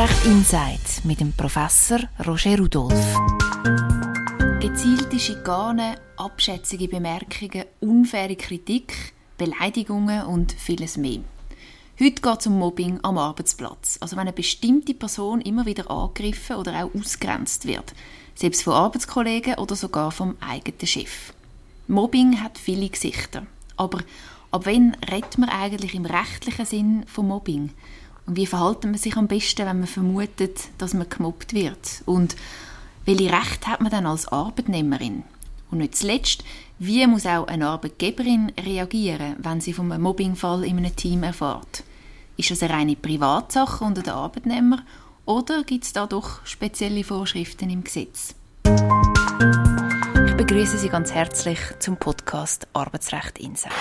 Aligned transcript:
Arbeitsrecht 0.00 0.24
Insight 0.24 1.04
mit 1.04 1.20
dem 1.20 1.30
Professor 1.34 1.98
Roger 2.26 2.58
Rudolph. 2.58 3.14
Gezielte 4.58 5.18
Schikane, 5.18 5.96
abschätzige 6.16 6.88
Bemerkungen, 6.88 7.66
unfaire 7.80 8.34
Kritik, 8.34 9.12
Beleidigungen 9.36 10.24
und 10.24 10.52
vieles 10.52 10.96
mehr. 10.96 11.20
Heute 12.00 12.22
geht 12.22 12.40
es 12.40 12.46
um 12.46 12.58
Mobbing 12.58 13.00
am 13.02 13.18
Arbeitsplatz. 13.18 13.98
Also 14.00 14.16
wenn 14.16 14.22
eine 14.22 14.32
bestimmte 14.32 14.94
Person 14.94 15.42
immer 15.42 15.66
wieder 15.66 15.90
angegriffen 15.90 16.56
oder 16.56 16.82
auch 16.82 16.94
ausgrenzt 16.98 17.66
wird. 17.66 17.92
Selbst 18.34 18.62
von 18.62 18.72
Arbeitskollegen 18.72 19.56
oder 19.56 19.76
sogar 19.76 20.12
vom 20.12 20.34
eigenen 20.40 20.86
Chef. 20.86 21.34
Mobbing 21.88 22.42
hat 22.42 22.56
viele 22.56 22.88
Gesichter. 22.88 23.46
Aber 23.76 23.98
ab 24.50 24.62
wann 24.64 24.96
redet 25.10 25.36
man 25.36 25.50
eigentlich 25.50 25.94
im 25.94 26.06
rechtlichen 26.06 26.64
Sinn 26.64 27.04
von 27.06 27.28
Mobbing? 27.28 27.72
Und 28.30 28.36
wie 28.36 28.46
verhält 28.46 28.84
man 28.84 28.94
sich 28.94 29.16
am 29.16 29.26
besten, 29.26 29.66
wenn 29.66 29.80
man 29.80 29.88
vermutet, 29.88 30.68
dass 30.78 30.94
man 30.94 31.08
gemobbt 31.08 31.52
wird? 31.52 32.04
Und 32.06 32.36
welche 33.04 33.32
Rechte 33.32 33.66
hat 33.66 33.80
man 33.80 33.90
dann 33.90 34.06
als 34.06 34.28
Arbeitnehmerin? 34.28 35.24
Und 35.72 35.78
nicht 35.78 35.96
zuletzt, 35.96 36.44
wie 36.78 37.04
muss 37.08 37.26
auch 37.26 37.48
eine 37.48 37.66
Arbeitgeberin 37.66 38.52
reagieren, 38.64 39.34
wenn 39.40 39.60
sie 39.60 39.72
vom 39.72 39.88
Mobbingfall 39.88 40.62
in 40.62 40.78
einem 40.78 40.94
Team 40.94 41.24
erfährt? 41.24 41.82
Ist 42.36 42.52
das 42.52 42.62
eine 42.62 42.72
reine 42.72 42.94
Privatsache 42.94 43.84
unter 43.84 44.02
den 44.02 44.12
Arbeitnehmern 44.12 44.82
oder 45.24 45.64
gibt 45.64 45.86
es 45.86 45.92
da 45.92 46.06
doch 46.06 46.46
spezielle 46.46 47.02
Vorschriften 47.02 47.68
im 47.68 47.82
Gesetz? 47.82 48.36
Ich 48.64 50.36
begrüße 50.36 50.78
Sie 50.78 50.88
ganz 50.88 51.10
herzlich 51.10 51.58
zum 51.80 51.96
Podcast 51.96 52.68
Arbeitsrecht 52.74 53.40
Insight. 53.40 53.72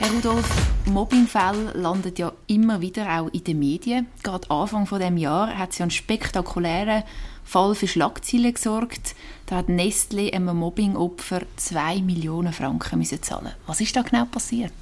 Herr 0.00 0.12
Rudolf, 0.12 0.48
Mobbingfälle 0.86 1.72
landen 1.74 2.12
ja 2.16 2.32
immer 2.46 2.80
wieder 2.80 3.18
auch 3.18 3.28
in 3.32 3.42
den 3.42 3.58
Medien. 3.58 4.06
Gerade 4.22 4.48
Anfang 4.48 4.86
von 4.86 5.00
dem 5.00 5.16
Jahr 5.16 5.58
hat 5.58 5.72
es 5.72 5.78
ja 5.78 5.82
einen 5.82 5.90
spektakulären 5.90 7.02
Fall 7.42 7.74
für 7.74 7.88
Schlagzeilen 7.88 8.54
gesorgt. 8.54 9.16
Da 9.46 9.56
hat 9.56 9.68
Nestle 9.68 10.32
einem 10.32 10.56
Mobbingopfer 10.56 11.42
2 11.56 12.02
Millionen 12.02 12.52
Franken 12.52 13.00
müssen 13.00 13.22
zahlen. 13.24 13.52
Was 13.66 13.80
ist 13.80 13.96
da 13.96 14.02
genau 14.02 14.24
passiert? 14.26 14.72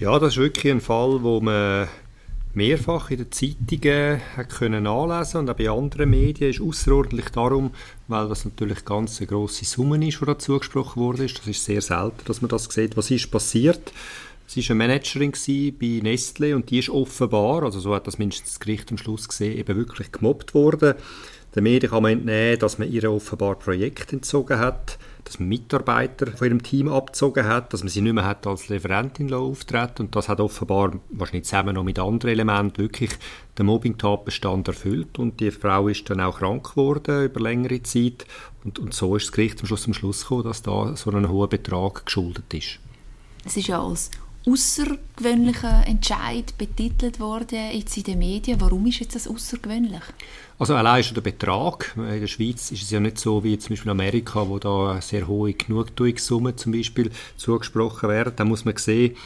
Ja, 0.00 0.18
das 0.18 0.32
ist 0.32 0.38
wirklich 0.38 0.72
ein 0.72 0.80
Fall, 0.80 1.22
wo 1.22 1.40
man 1.40 1.86
mehrfach 2.56 3.10
in 3.10 3.18
den 3.18 3.30
Zeitungen 3.30 4.20
hat 4.36 4.48
können 4.48 4.86
anlesen 4.86 5.40
und 5.40 5.50
auch 5.50 5.56
bei 5.56 5.68
anderen 5.68 6.10
Medien 6.10 6.50
ist 6.50 6.60
außerordentlich 6.60 7.28
darum, 7.28 7.70
weil 8.08 8.28
das 8.28 8.46
natürlich 8.46 8.84
ganz 8.84 9.18
eine 9.18 9.26
grosse 9.26 9.66
Summe 9.66 10.04
ist, 10.04 10.20
die 10.20 10.24
da 10.24 10.38
zugesprochen 10.38 11.00
wurde. 11.00 11.26
Das 11.26 11.46
ist 11.46 11.64
sehr 11.64 11.82
selten, 11.82 12.24
dass 12.24 12.40
man 12.40 12.48
das 12.48 12.64
sieht. 12.64 12.96
Was 12.96 13.10
ist 13.10 13.30
passiert? 13.30 13.92
Sie 14.46 14.62
war 14.62 14.70
eine 14.70 14.78
Managerin 14.78 15.32
bei 15.78 16.00
Nestle 16.02 16.54
und 16.54 16.70
die 16.70 16.78
ist 16.78 16.88
offenbar, 16.88 17.64
also 17.64 17.80
so 17.80 17.94
hat 17.94 18.06
das 18.06 18.18
mindestens 18.18 18.54
das 18.54 18.60
Gericht 18.60 18.90
am 18.90 18.98
Schluss 18.98 19.28
gesehen, 19.28 19.58
eben 19.58 19.76
wirklich 19.76 20.12
gemobbt 20.12 20.54
worden. 20.54 20.94
Den 21.56 21.64
Medien 21.64 21.90
kann 21.90 22.02
man 22.02 22.12
entnehmen, 22.12 22.58
dass 22.58 22.78
man 22.78 22.92
ihr 22.92 23.10
offenbar 23.10 23.58
Projekt 23.58 24.12
entzogen 24.12 24.58
hat, 24.58 24.98
dass 25.24 25.40
man 25.40 25.48
Mitarbeiter 25.48 26.26
von 26.36 26.46
ihrem 26.46 26.62
Team 26.62 26.88
abgezogen 26.88 27.46
hat, 27.46 27.72
dass 27.72 27.80
man 27.82 27.88
sie 27.88 28.02
nicht 28.02 28.12
mehr 28.12 28.26
hat 28.26 28.46
als 28.46 28.68
Referentin 28.68 29.32
auftreten 29.32 30.02
und 30.02 30.14
das 30.14 30.28
hat 30.28 30.38
offenbar, 30.38 30.92
wahrscheinlich 31.08 31.44
zusammen 31.44 31.74
noch 31.74 31.82
mit 31.82 31.98
anderen 31.98 32.32
Elementen, 32.32 32.78
wirklich 32.78 33.10
den 33.58 33.66
Mobbing-Tatbestand 33.66 34.68
erfüllt 34.68 35.18
und 35.18 35.40
die 35.40 35.50
Frau 35.50 35.88
ist 35.88 36.08
dann 36.10 36.20
auch 36.20 36.38
krank 36.38 36.70
geworden 36.70 37.24
über 37.24 37.40
längere 37.40 37.82
Zeit 37.82 38.26
und, 38.62 38.78
und 38.78 38.92
so 38.92 39.16
ist 39.16 39.26
das 39.26 39.32
Gericht 39.32 39.60
am 39.60 39.66
Schluss 39.66 39.82
zum 39.82 39.94
Schluss 39.94 40.22
gekommen, 40.22 40.44
dass 40.44 40.62
da 40.62 40.94
so 40.94 41.10
ein 41.10 41.28
hoher 41.28 41.48
Betrag 41.48 42.04
geschuldet 42.04 42.52
ist. 42.52 42.78
Es 43.46 43.56
ist 43.56 43.68
ja 43.68 43.82
als 43.82 44.10
außergewöhnlicher 44.46 45.86
Entscheid 45.86 46.56
betitelt 46.56 47.18
worden 47.18 47.58
jetzt 47.72 47.96
in 47.96 48.04
den 48.04 48.18
Medien. 48.20 48.60
Warum 48.60 48.86
ist 48.86 49.00
jetzt 49.00 49.16
das 49.16 49.26
außergewöhnlich? 49.26 50.02
Also 50.58 50.74
allein 50.74 51.02
schon 51.02 51.14
der 51.14 51.22
Betrag. 51.22 51.92
In 51.96 52.20
der 52.20 52.26
Schweiz 52.26 52.70
ist 52.70 52.82
es 52.82 52.90
ja 52.90 53.00
nicht 53.00 53.18
so 53.18 53.42
wie 53.42 53.58
zum 53.58 53.70
Beispiel 53.70 53.90
in 53.90 53.98
Amerika, 53.98 54.48
wo 54.48 54.58
da 54.58 55.00
sehr 55.00 55.26
hohe 55.26 55.52
Genugtuungssummen 55.52 56.56
zum 56.56 56.72
Beispiel 56.72 57.10
zugesprochen 57.36 58.08
werden. 58.08 58.34
Da 58.36 58.44
muss 58.44 58.64
man 58.64 58.76
sehen, 58.76 59.16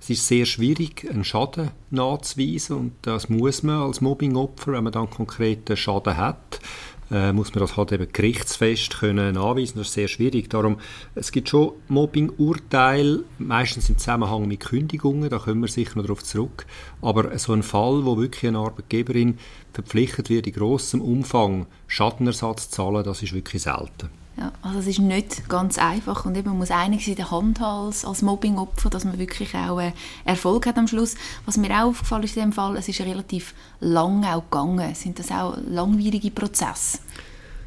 es 0.00 0.10
ist 0.10 0.28
sehr 0.28 0.46
schwierig, 0.46 1.06
einen 1.10 1.24
Schaden 1.24 1.70
nachzuweisen 1.90 2.76
und 2.76 2.92
das 3.02 3.28
muss 3.28 3.64
man 3.64 3.82
als 3.82 4.00
Mobbingopfer, 4.00 4.72
wenn 4.72 4.84
man 4.84 4.92
dann 4.92 5.10
konkreten 5.10 5.76
Schaden 5.76 6.16
hat 6.16 6.60
äh, 7.10 7.32
muss 7.32 7.54
man 7.54 7.60
das 7.60 7.76
halt 7.76 7.92
eben 7.92 8.12
gerichtsfest 8.12 8.98
können 8.98 9.34
nachweisen. 9.34 9.78
Das 9.78 9.88
ist 9.88 9.94
sehr 9.94 10.08
schwierig. 10.08 10.50
Darum, 10.50 10.78
es 11.14 11.32
gibt 11.32 11.48
schon 11.48 11.72
Mobbing-Urteile, 11.88 13.24
meistens 13.38 13.88
im 13.88 13.98
Zusammenhang 13.98 14.46
mit 14.46 14.60
Kündigungen, 14.60 15.28
da 15.30 15.38
kommen 15.38 15.60
wir 15.60 15.68
sicher 15.68 15.96
noch 15.96 16.04
darauf 16.04 16.22
zurück. 16.22 16.66
Aber 17.02 17.36
so 17.38 17.52
ein 17.52 17.62
Fall, 17.62 18.04
wo 18.04 18.18
wirklich 18.18 18.48
eine 18.48 18.58
Arbeitgeberin 18.58 19.38
verpflichtet 19.72 20.30
wird, 20.30 20.46
in 20.46 20.52
grossem 20.52 21.00
Umfang 21.00 21.66
Schadenersatz 21.86 22.70
zu 22.70 22.76
zahlen, 22.76 23.04
das 23.04 23.22
ist 23.22 23.32
wirklich 23.32 23.62
selten. 23.62 24.10
Ja, 24.38 24.52
also 24.62 24.78
es 24.78 24.86
ist 24.86 25.00
nicht 25.00 25.48
ganz 25.48 25.78
einfach 25.78 26.24
und 26.24 26.36
eben 26.36 26.50
man 26.50 26.58
muss 26.58 26.70
einiges 26.70 27.08
in 27.08 27.16
der 27.16 27.32
Hand 27.32 27.58
haben 27.58 27.86
als, 27.86 28.04
als 28.04 28.22
Mobbingopfer, 28.22 28.88
dass 28.88 29.04
man 29.04 29.18
wirklich 29.18 29.52
auch 29.56 29.80
äh, 29.80 29.92
Erfolg 30.24 30.66
hat 30.66 30.78
am 30.78 30.86
Schluss. 30.86 31.16
Was 31.44 31.56
mir 31.56 31.70
auch 31.70 31.88
aufgefallen 31.88 32.22
ist 32.22 32.36
in 32.36 32.42
dem 32.44 32.52
Fall, 32.52 32.76
es 32.76 32.88
ist 32.88 33.00
relativ 33.00 33.52
lang 33.80 34.24
auch 34.24 34.44
gegangen. 34.48 34.94
Sind 34.94 35.18
das 35.18 35.32
auch 35.32 35.56
langwierige 35.66 36.30
Prozesse? 36.30 36.98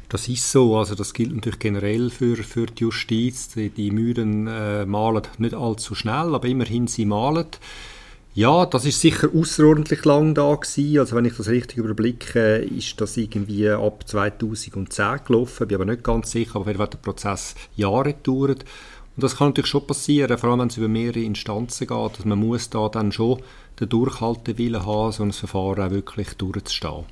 Das 0.08 0.28
ist 0.28 0.50
so, 0.50 0.76
also 0.78 0.94
das 0.94 1.12
gilt 1.12 1.34
natürlich 1.34 1.58
generell 1.58 2.08
für, 2.10 2.36
für 2.36 2.66
die 2.66 2.82
Justiz. 2.82 3.48
Die, 3.48 3.68
die 3.68 3.90
Mühlen 3.90 4.46
äh, 4.46 4.86
malen 4.86 5.22
nicht 5.38 5.54
allzu 5.54 5.94
schnell, 5.94 6.34
aber 6.34 6.48
immerhin 6.48 6.86
sie 6.86 7.04
malen. 7.04 7.48
Ja, 8.34 8.64
das 8.64 8.86
ist 8.86 8.98
sicher 8.98 9.28
außerordentlich 9.34 10.06
lang 10.06 10.34
da 10.34 10.54
gewesen. 10.54 10.98
Also 11.00 11.16
wenn 11.16 11.26
ich 11.26 11.36
das 11.36 11.48
richtig 11.48 11.76
überblicke, 11.76 12.56
ist 12.56 12.98
das 12.98 13.18
irgendwie 13.18 13.68
ab 13.68 14.04
2010 14.08 15.20
gelaufen. 15.26 15.68
Bin 15.68 15.74
aber 15.74 15.84
nicht 15.84 16.02
ganz 16.02 16.30
sicher, 16.30 16.56
aber 16.56 16.72
der 16.72 16.96
Prozess 16.96 17.54
Jahre 17.76 18.14
gedauert. 18.14 18.64
Und 19.16 19.22
das 19.22 19.36
kann 19.36 19.48
natürlich 19.48 19.68
schon 19.68 19.86
passieren, 19.86 20.38
vor 20.38 20.48
allem 20.48 20.60
wenn 20.60 20.68
es 20.68 20.78
über 20.78 20.88
mehrere 20.88 21.20
Instanzen 21.20 21.86
geht, 21.86 22.18
dass 22.18 22.24
man 22.24 22.38
muss 22.38 22.70
da 22.70 22.88
dann 22.88 23.12
schon 23.12 23.42
den 23.78 23.90
Durchhaltewillen 23.90 24.86
haben, 24.86 25.12
so 25.12 25.24
ein 25.24 25.32
Verfahren 25.32 25.86
auch 25.86 25.90
wirklich 25.90 26.32
durchzustehen. 26.38 27.04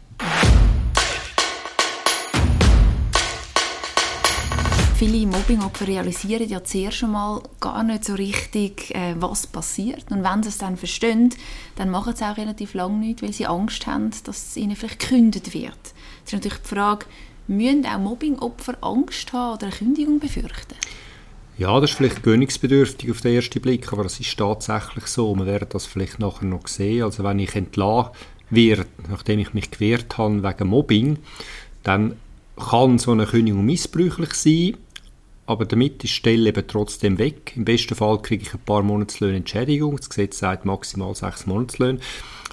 Viele 5.00 5.26
Mobbingopfer 5.26 5.88
realisieren 5.88 6.46
ja 6.46 6.62
zuerst 6.62 6.98
schon 6.98 7.12
mal 7.12 7.40
gar 7.58 7.82
nicht 7.82 8.04
so 8.04 8.12
richtig, 8.12 8.94
äh, 8.94 9.14
was 9.18 9.46
passiert. 9.46 10.04
Und 10.10 10.22
wenn 10.22 10.42
sie 10.42 10.50
es 10.50 10.58
dann 10.58 10.76
verstehen, 10.76 11.30
dann 11.76 11.88
machen 11.88 12.14
sie 12.14 12.22
auch 12.22 12.36
relativ 12.36 12.74
lange 12.74 12.98
nicht, 12.98 13.22
weil 13.22 13.32
sie 13.32 13.46
Angst 13.46 13.86
haben, 13.86 14.10
dass 14.24 14.48
es 14.48 14.56
ihnen 14.58 14.76
vielleicht 14.76 14.98
gekündigt 14.98 15.54
wird. 15.54 15.72
Es 16.26 16.26
ist 16.26 16.32
natürlich 16.34 16.58
die 16.58 16.68
Frage, 16.68 17.06
müssen 17.48 17.86
auch 17.86 17.98
Mobbingopfer 17.98 18.74
Angst 18.82 19.32
haben 19.32 19.54
oder 19.54 19.68
eine 19.68 19.76
Kündigung 19.76 20.20
befürchten? 20.20 20.74
Ja, 21.56 21.80
das 21.80 21.92
ist 21.92 21.96
vielleicht 21.96 22.22
gönnungsbedürftig 22.22 23.10
auf 23.10 23.22
den 23.22 23.36
ersten 23.36 23.62
Blick, 23.62 23.90
aber 23.94 24.02
das 24.02 24.20
ist 24.20 24.38
tatsächlich 24.38 25.06
so. 25.06 25.34
Wir 25.34 25.46
werden 25.46 25.68
das 25.70 25.86
vielleicht 25.86 26.18
nachher 26.18 26.44
noch 26.44 26.68
sehen. 26.68 27.04
Also 27.04 27.24
wenn 27.24 27.38
ich 27.38 27.54
entlassen 27.54 28.10
werde, 28.50 28.84
nachdem 29.08 29.38
ich 29.38 29.54
mich 29.54 29.70
gewehrt 29.70 30.18
habe 30.18 30.42
wegen 30.42 30.68
Mobbing, 30.68 31.16
dann 31.84 32.16
kann 32.56 32.98
so 32.98 33.12
eine 33.12 33.24
Kündigung 33.24 33.64
missbräuchlich 33.64 34.34
sein 34.34 34.76
aber 35.50 35.64
damit 35.64 35.94
ist 35.94 36.02
die 36.04 36.08
Stelle 36.08 36.48
eben 36.48 36.64
trotzdem 36.64 37.18
weg. 37.18 37.54
Im 37.56 37.64
besten 37.64 37.96
Fall 37.96 38.22
kriege 38.22 38.44
ich 38.44 38.54
ein 38.54 38.60
paar 38.60 38.84
Monatslöhne 38.84 39.38
Entschädigung. 39.38 39.96
Das 39.96 40.08
Gesetz 40.08 40.38
sagt 40.38 40.64
maximal 40.64 41.12
sechs 41.16 41.44
Monatslöhne. 41.44 41.98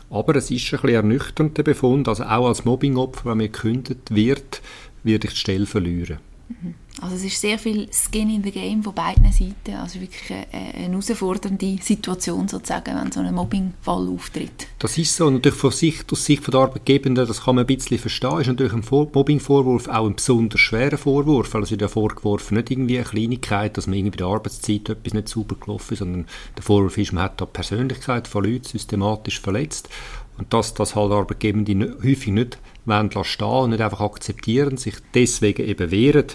Aber 0.09 0.35
es 0.35 0.49
ist 0.49 0.73
ein 0.73 0.81
bisschen 0.81 0.95
ernüchternd, 0.95 1.55
der 1.59 1.63
Befund. 1.63 2.07
Also 2.07 2.23
auch 2.23 2.47
als 2.47 2.65
Mobbingopfer, 2.65 3.29
wenn 3.29 3.37
mir 3.37 3.49
gekündigt 3.49 4.15
wird, 4.15 4.63
werde 5.03 5.27
ich 5.27 5.33
die 5.33 5.39
Stelle 5.39 5.67
verlieren. 5.67 6.17
Mhm. 6.49 6.73
Also 7.01 7.15
es 7.15 7.25
ist 7.25 7.39
sehr 7.39 7.59
viel 7.59 7.87
Skin 7.91 8.29
in 8.29 8.43
the 8.43 8.51
Game 8.51 8.81
von 8.81 8.93
beiden 8.93 9.31
Seiten. 9.31 9.75
Also 9.75 10.01
wirklich 10.01 10.31
eine, 10.31 10.73
eine 10.73 10.89
herausfordernde 10.89 11.77
Situation 11.81 12.47
sozusagen, 12.47 12.95
wenn 12.95 13.11
so 13.11 13.19
ein 13.19 13.33
Mobbingfall 13.33 14.07
auftritt. 14.07 14.67
Das 14.79 14.97
ist 14.97 15.15
so. 15.15 15.29
Natürlich 15.29 15.57
von 15.57 15.71
Sicht, 15.71 16.11
aus 16.11 16.25
Sicht 16.25 16.47
der 16.51 16.59
Arbeitgebenden, 16.59 17.27
das 17.27 17.43
kann 17.43 17.55
man 17.55 17.65
ein 17.65 17.67
bisschen 17.67 17.99
verstehen, 17.99 18.39
ist 18.39 18.47
natürlich 18.47 18.73
ein 18.73 18.83
Mobbingvorwurf 18.89 19.87
auch 19.87 20.07
ein 20.07 20.15
besonders 20.15 20.59
schwerer 20.59 20.97
Vorwurf, 20.97 21.53
weil 21.53 21.63
es 21.63 21.71
wird 21.71 21.81
ja 21.81 21.87
vorgeworfen, 21.87 22.57
nicht 22.57 22.71
irgendwie 22.71 22.97
eine 22.97 23.05
Kleinigkeit, 23.05 23.77
dass 23.77 23.87
man 23.87 23.95
irgendwie 23.95 24.17
bei 24.17 24.25
der 24.25 24.27
Arbeitszeit 24.27 24.89
etwas 24.89 25.13
nicht 25.13 25.29
sauber 25.29 25.55
gelaufen 25.55 25.93
ist, 25.93 25.99
sondern 25.99 26.25
der 26.55 26.63
Vorwurf 26.63 26.97
ist, 26.97 27.13
man 27.13 27.23
hat 27.23 27.39
da 27.39 27.45
die 27.45 27.51
Persönlichkeit 27.51 28.27
von 28.27 28.43
Leuten 28.43 28.65
systematisch 28.65 29.39
verletzt. 29.39 29.89
Und 30.37 30.53
dass 30.53 30.73
das 30.73 30.95
halt 30.95 31.11
Arbeitgebende 31.11 31.97
häufig 32.03 32.27
nicht 32.27 32.59
wollen 32.85 33.11
stehen 33.23 33.47
und 33.47 33.69
nicht 33.71 33.81
einfach 33.81 34.01
akzeptieren, 34.01 34.77
sich 34.77 34.95
deswegen 35.13 35.65
eben 35.65 35.91
wehren, 35.91 36.27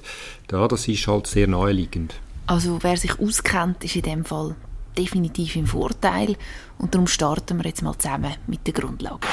ja, 0.51 0.69
das 0.69 0.89
ist 0.89 1.07
halt 1.07 1.27
sehr 1.27 1.47
naheliegend. 1.47 2.15
Also 2.47 2.79
wer 2.83 2.97
sich 2.97 3.19
auskennt, 3.19 3.85
ist 3.85 3.97
in 3.97 4.03
dem 4.03 4.25
Fall 4.25 4.57
definitiv 4.99 5.57
im 5.57 5.67
Vorteil 5.67 6.37
und 6.79 6.95
darum 6.95 7.07
starten 7.07 7.59
wir 7.59 7.65
jetzt 7.65 7.83
mal 7.83 7.97
zusammen 7.97 8.35
mit 8.47 8.67
der 8.67 8.75
Grundlage. 8.75 9.27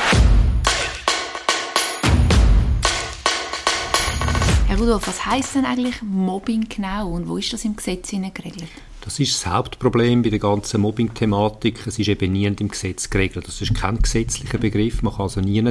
Herr 4.68 4.78
Rudolf, 4.78 5.08
was 5.08 5.26
heisst 5.26 5.56
denn 5.56 5.66
eigentlich 5.66 6.02
Mobbing 6.04 6.70
genau 6.70 7.10
und 7.10 7.28
wo 7.28 7.38
ist 7.38 7.52
das 7.52 7.66
im 7.66 7.76
Gesetz 7.76 8.12
geregelt? 8.12 8.70
Das 9.10 9.20
ist 9.20 9.44
das 9.44 9.52
Hauptproblem 9.52 10.22
bei 10.22 10.30
der 10.30 10.38
ganzen 10.38 10.82
Mobbing-Thematik. 10.82 11.88
Es 11.88 11.98
ist 11.98 12.10
eben 12.10 12.32
nie 12.32 12.46
im 12.46 12.68
Gesetz 12.68 13.10
geregelt. 13.10 13.48
Das 13.48 13.60
ist 13.60 13.74
kein 13.74 13.98
gesetzlicher 13.98 14.60
Begriff. 14.60 15.02
Man 15.02 15.12
kann 15.12 15.24
also 15.24 15.42
nie 15.42 15.64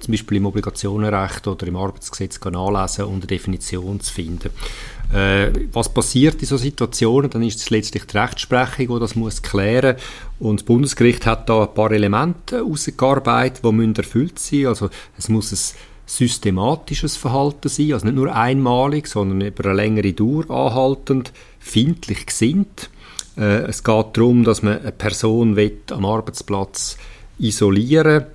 zum 0.00 0.12
Beispiel 0.12 0.36
im 0.36 0.44
Obligationenrecht 0.44 1.46
oder 1.46 1.66
im 1.66 1.76
Arbeitsgesetz 1.76 2.38
nachlesen, 2.44 3.06
um 3.06 3.14
eine 3.14 3.26
Definition 3.26 4.00
zu 4.00 4.12
finden. 4.12 4.50
Äh, 5.14 5.50
was 5.72 5.94
passiert 5.94 6.42
in 6.42 6.46
solchen 6.46 6.64
Situationen? 6.64 7.30
Dann 7.30 7.42
ist 7.42 7.60
es 7.60 7.70
letztlich 7.70 8.04
die 8.04 8.18
Rechtsprechung, 8.18 8.88
die 8.88 9.00
das 9.00 9.14
muss 9.14 9.40
klären 9.40 9.96
Und 10.38 10.60
das 10.60 10.66
Bundesgericht 10.66 11.24
hat 11.24 11.48
da 11.48 11.62
ein 11.62 11.72
paar 11.72 11.90
Elemente 11.90 12.56
herausgearbeitet, 12.56 13.64
die 13.64 13.94
erfüllt 13.96 14.38
sein 14.38 14.58
müssen. 14.58 14.68
Also 14.68 14.90
es 15.16 15.30
muss 15.30 15.52
ein 15.52 15.78
systematisches 16.06 17.16
Verhalten 17.16 17.68
sein, 17.68 17.94
also 17.94 18.04
nicht 18.04 18.16
nur 18.16 18.34
einmalig, 18.34 19.06
sondern 19.06 19.40
über 19.40 19.64
eine 19.64 19.74
längere 19.74 20.12
Dauer 20.12 20.50
anhaltend, 20.50 21.32
findlich 21.64 22.26
gesinnt. 22.26 22.90
Äh, 23.36 23.64
es 23.64 23.82
geht 23.82 24.16
darum, 24.16 24.44
dass 24.44 24.62
man 24.62 24.80
eine 24.80 24.92
Person 24.92 25.58
am 25.90 26.04
Arbeitsplatz 26.04 26.98
isolieren 27.38 28.26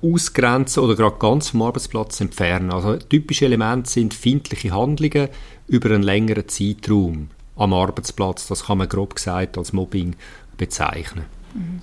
ausgrenzen 0.00 0.82
oder 0.82 0.94
gerade 0.94 1.16
ganz 1.18 1.50
vom 1.50 1.62
Arbeitsplatz 1.62 2.20
entfernen. 2.20 2.70
Also 2.70 2.96
typische 2.96 3.46
Elemente 3.46 3.90
sind 3.90 4.14
findliche 4.14 4.70
Handlungen 4.70 5.28
über 5.66 5.90
einen 5.90 6.04
längeren 6.04 6.48
Zeitraum 6.48 7.30
am 7.56 7.72
Arbeitsplatz. 7.72 8.46
Das 8.46 8.66
kann 8.66 8.78
man 8.78 8.88
grob 8.88 9.16
gesagt 9.16 9.58
als 9.58 9.72
Mobbing 9.72 10.14
bezeichnen. 10.56 11.24
Mhm. 11.54 11.82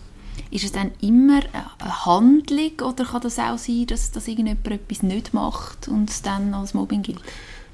Ist 0.52 0.64
es 0.64 0.72
dann 0.72 0.92
immer 1.02 1.42
eine 1.80 2.06
Handlung 2.06 2.72
oder 2.82 3.04
kann 3.04 3.22
das 3.22 3.40
auch 3.40 3.58
sein, 3.58 3.86
dass, 3.88 4.12
dass 4.12 4.28
irgendjemand 4.28 4.68
etwas 4.68 5.04
nicht 5.04 5.34
macht 5.34 5.90
und 5.90 6.10
es 6.10 6.22
dann 6.22 6.54
als 6.54 6.74
Mobbing 6.74 7.02
gilt? 7.02 7.22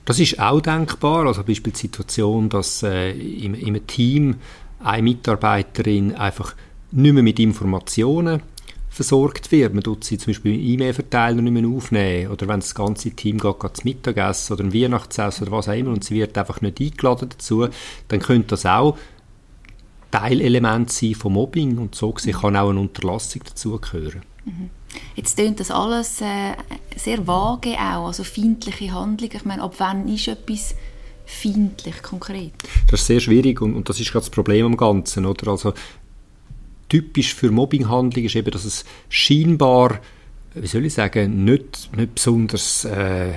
Das 0.06 0.20
ist 0.20 0.40
auch 0.40 0.62
denkbar. 0.62 1.28
Also 1.28 1.44
beispielsweise 1.44 1.74
die 1.74 1.88
Situation, 1.88 2.50
dass 2.50 2.84
äh, 2.84 3.12
im, 3.12 3.54
im 3.54 3.86
Team 3.88 4.36
eine 4.80 5.04
Mitarbeiterin 5.04 6.16
einfach 6.16 6.56
nicht 6.92 7.14
mehr 7.14 7.24
mit 7.24 7.40
Informationen 7.40 8.42
versorgt 8.90 9.52
wird. 9.52 9.74
Man 9.74 9.84
tut 9.84 10.04
sie 10.04 10.18
zum 10.18 10.32
Beispiel 10.32 10.54
im 10.56 10.62
E-Mail-Verteiler 10.62 11.42
nicht 11.42 11.54
mehr 11.54 11.68
aufnehmen 11.68 12.30
oder 12.30 12.48
wenn 12.48 12.60
das 12.60 12.76
ganze 12.76 13.12
Team 13.12 13.38
geht, 13.38 13.56
zum 13.62 13.84
Mittagessen 13.86 14.54
oder 14.54 14.64
ein 14.66 14.74
Weihnachtsessen 14.74 15.48
oder 15.48 15.58
was 15.58 15.70
auch 15.70 15.74
immer 15.74 15.92
und 15.92 16.04
sie 16.04 16.16
wird 16.16 16.38
einfach 16.38 16.60
nicht 16.60 16.82
eingeladen 16.82 17.30
dazu, 17.30 17.68
dann 18.10 18.20
könnte 18.20 18.50
das 18.50 18.66
auch 18.66 18.98
Teilelement 20.12 20.92
sein 20.92 21.16
von 21.16 21.32
Mobbing 21.32 21.78
und 21.78 21.96
so 21.96 22.12
gesehen 22.12 22.34
kann 22.34 22.58
auch 22.58 22.70
eine 22.70 22.82
Unterlassung 22.82 23.44
dazugehören. 23.46 24.24
Mhm. 24.44 24.70
Jetzt 25.16 25.38
klingt 25.38 25.60
das 25.60 25.72
alles 25.72 26.22
äh, 26.22 26.54
sehr 26.96 27.26
vage 27.28 27.74
auch, 27.74 28.08
also 28.08 28.24
feindliche 28.24 28.94
Handlungen. 28.94 29.36
Ich 29.36 29.46
meine, 29.46 29.62
ab 29.62 29.76
wann 29.78 30.08
ist 30.08 30.28
etwas 30.28 30.76
feindlich 31.26 32.02
konkret? 32.02 32.54
Das 32.90 33.02
ist 33.02 33.08
sehr 33.08 33.20
schwierig 33.20 33.62
und, 33.62 33.76
und 33.76 33.88
das 33.90 34.00
ist 34.00 34.12
gerade 34.12 34.26
das 34.26 34.30
Problem 34.30 34.66
am 34.66 34.78
Ganzen. 34.78 35.26
Oder? 35.26 35.50
Also, 35.50 35.74
typisch 36.90 37.34
für 37.34 37.52
Mobbinghandlungen 37.52 38.26
ist 38.26 38.36
eben, 38.36 38.52
dass 38.52 38.66
es 38.66 38.86
scheinbar, 39.10 40.00
wie 40.56 40.68
soll 40.68 40.86
ich 40.86 40.94
sagen, 40.94 41.44
nicht, 41.44 41.90
nicht 41.96 42.16
besonders... 42.16 42.86
Äh, 42.86 43.34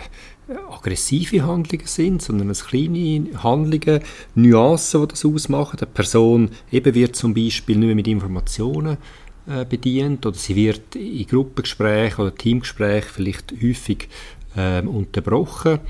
aggressive 0.70 1.42
Handlungen 1.42 1.86
sind, 1.86 2.22
sondern 2.22 2.50
es 2.50 2.66
kleine 2.66 3.42
Handlungen, 3.42 4.00
Nuancen, 4.34 5.02
die 5.02 5.08
das 5.08 5.24
ausmachen. 5.24 5.78
Eine 5.78 5.86
Person 5.86 6.50
eben 6.70 6.94
wird 6.94 7.16
zum 7.16 7.34
Beispiel 7.34 7.76
nicht 7.76 7.86
mehr 7.86 7.94
mit 7.94 8.08
Informationen 8.08 8.98
bedient 9.46 10.24
oder 10.26 10.36
sie 10.36 10.56
wird 10.56 10.96
in 10.96 11.26
Gruppengesprächen 11.26 12.24
oder 12.24 12.34
Teamgesprächen 12.34 13.10
vielleicht 13.12 13.52
häufig 13.62 14.08
äh, 14.56 14.80
unterbrochen 14.80 15.80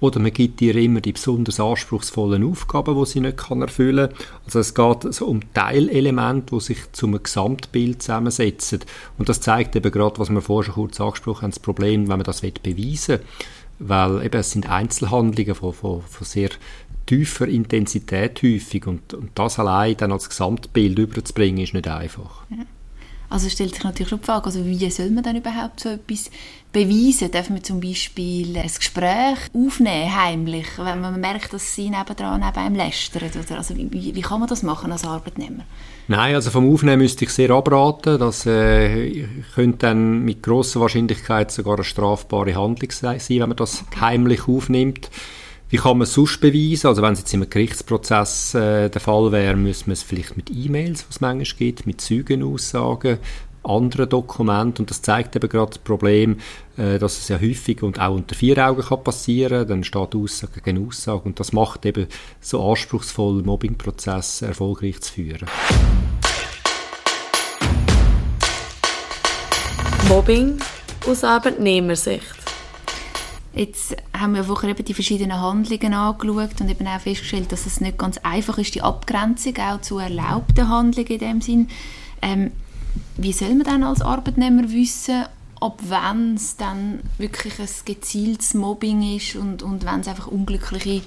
oder 0.00 0.20
man 0.20 0.32
gibt 0.32 0.60
ihr 0.60 0.74
immer 0.76 1.00
die 1.00 1.12
besonders 1.12 1.60
anspruchsvollen 1.60 2.44
Aufgaben, 2.44 2.94
die 2.98 3.06
sie 3.06 3.20
nicht 3.20 3.38
kann 3.38 3.62
erfüllen 3.62 4.10
kann. 4.10 4.18
Also 4.44 4.58
es 4.58 4.74
geht 4.74 5.06
also 5.06 5.26
um 5.26 5.40
Teilelemente, 5.54 6.54
die 6.54 6.60
sich 6.60 6.92
zu 6.92 7.06
einem 7.06 7.22
Gesamtbild 7.22 8.02
zusammensetzen. 8.02 8.80
Und 9.16 9.28
das 9.30 9.40
zeigt 9.40 9.76
eben 9.76 9.90
gerade, 9.90 10.18
was 10.18 10.28
wir 10.28 10.42
vorher 10.42 10.66
schon 10.66 10.74
kurz 10.74 11.00
angesprochen 11.00 11.42
haben, 11.42 11.50
das 11.52 11.60
Problem, 11.60 12.02
wenn 12.08 12.18
man 12.18 12.24
das 12.24 12.42
beweisen 12.42 13.20
will 13.20 13.26
weil 13.78 14.24
eben 14.24 14.40
es 14.40 14.52
sind 14.52 14.68
Einzelhandlungen 14.68 15.54
von, 15.54 15.72
von, 15.72 16.02
von 16.02 16.26
sehr 16.26 16.50
tiefer 17.06 17.48
Intensität 17.48 18.42
häufig 18.42 18.86
und, 18.86 19.14
und 19.14 19.30
das 19.34 19.58
allein 19.58 19.96
dann 19.96 20.12
als 20.12 20.28
Gesamtbild 20.28 20.98
überzubringen, 20.98 21.64
ist 21.64 21.74
nicht 21.74 21.88
einfach. 21.88 22.44
Ja. 22.50 22.64
Also 23.30 23.48
stellt 23.48 23.74
sich 23.74 23.84
natürlich 23.84 24.10
schon 24.10 24.20
die 24.20 24.26
Frage, 24.26 24.46
also 24.46 24.64
wie 24.64 24.90
soll 24.90 25.10
man 25.10 25.24
dann 25.24 25.36
überhaupt 25.36 25.80
so 25.80 25.88
etwas 25.88 26.30
beweisen? 26.72 27.30
Darf 27.30 27.50
man 27.50 27.64
zum 27.64 27.80
Beispiel 27.80 28.56
ein 28.56 28.70
Gespräch 28.74 29.38
aufnehmen, 29.52 30.16
heimlich, 30.16 30.66
wenn 30.78 31.00
man 31.00 31.20
merkt, 31.20 31.52
dass 31.52 31.74
sie 31.74 31.90
nebendran 31.90 32.40
neben 32.40 32.56
einem 32.56 32.76
lästern? 32.76 33.30
Oder? 33.30 33.58
Also 33.58 33.76
wie, 33.76 34.14
wie 34.14 34.20
kann 34.20 34.40
man 34.40 34.48
das 34.48 34.62
machen 34.62 34.92
als 34.92 35.04
Arbeitnehmer? 35.04 35.64
Nein, 36.06 36.34
also 36.34 36.50
vom 36.50 36.70
Aufnehmen 36.72 37.02
müsste 37.02 37.24
ich 37.24 37.30
sehr 37.30 37.50
abraten. 37.50 38.18
Das 38.18 38.44
äh, 38.46 39.26
könnte 39.54 39.78
dann 39.78 40.20
mit 40.20 40.42
großer 40.42 40.80
Wahrscheinlichkeit 40.80 41.50
sogar 41.50 41.76
eine 41.76 41.84
strafbare 41.84 42.54
Handlung 42.54 42.90
sein, 42.90 43.20
wenn 43.28 43.48
man 43.48 43.56
das 43.56 43.84
okay. 43.86 44.00
heimlich 44.00 44.46
aufnimmt. 44.46 45.10
Wie 45.70 45.78
kann 45.78 45.98
man 45.98 46.02
es 46.02 46.14
sonst 46.14 46.40
beweisen? 46.40 46.88
Also 46.88 47.02
wenn 47.02 47.14
es 47.14 47.20
jetzt 47.20 47.34
im 47.34 47.48
Gerichtsprozess 47.48 48.54
äh, 48.54 48.90
der 48.90 49.00
Fall 49.00 49.32
wäre, 49.32 49.56
müsste 49.56 49.86
man 49.86 49.94
es 49.94 50.02
vielleicht 50.02 50.36
mit 50.36 50.50
E-Mails, 50.50 51.06
was 51.08 51.16
es 51.16 51.20
manchmal 51.20 51.58
gibt, 51.58 51.86
mit 51.86 52.00
Zeugenaussagen, 52.00 53.18
anderen 53.62 54.10
Dokumenten 54.10 54.82
und 54.82 54.90
das 54.90 55.00
zeigt 55.00 55.34
eben 55.36 55.48
gerade 55.48 55.70
das 55.70 55.78
Problem, 55.78 56.36
äh, 56.76 56.98
dass 56.98 57.18
es 57.18 57.28
ja 57.28 57.40
häufig 57.40 57.82
und 57.82 57.98
auch 57.98 58.14
unter 58.14 58.34
vier 58.34 58.58
Augen 58.58 58.82
kann 58.82 59.02
passieren, 59.02 59.66
dann 59.66 59.84
steht 59.84 60.14
Aussage 60.14 60.60
gegen 60.60 60.86
Aussage 60.86 61.22
und 61.24 61.40
das 61.40 61.52
macht 61.52 61.86
eben 61.86 62.08
so 62.40 62.62
anspruchsvoll 62.62 63.42
Mobbingprozesse 63.42 64.48
erfolgreich 64.48 65.00
zu 65.00 65.14
führen. 65.14 65.48
Mobbing 70.08 70.58
aus 71.06 71.24
Arbeitnehmersicht. 71.24 72.43
Jetzt 73.54 73.96
haben 74.12 74.34
wir 74.34 74.44
vorher 74.44 74.70
eben 74.70 74.84
die 74.84 74.94
verschiedenen 74.94 75.40
Handlungen 75.40 75.94
angeschaut 75.94 76.60
und 76.60 76.68
eben 76.68 76.86
auch 76.88 77.00
festgestellt, 77.00 77.52
dass 77.52 77.66
es 77.66 77.80
nicht 77.80 77.98
ganz 77.98 78.18
einfach 78.18 78.58
ist, 78.58 78.74
die 78.74 78.82
Abgrenzung 78.82 79.56
auch 79.58 79.80
zu 79.80 79.98
erlaubten 79.98 80.68
Handlungen 80.68 81.08
in 81.08 81.18
dem 81.18 81.40
Sinn. 81.40 81.68
Ähm, 82.20 82.50
wie 83.16 83.32
soll 83.32 83.54
man 83.54 83.64
dann 83.64 83.84
als 83.84 84.00
Arbeitnehmer 84.00 84.70
wissen, 84.72 85.24
ob 85.60 85.80
wenn 85.88 86.34
es 86.34 86.56
dann 86.56 87.00
wirklich 87.18 87.58
ein 87.60 87.68
gezieltes 87.84 88.54
Mobbing 88.54 89.16
ist 89.16 89.36
und, 89.36 89.62
und 89.62 89.84
wenn 89.84 90.00
es 90.00 90.08
einfach 90.08 90.26
unglückliche 90.26 91.02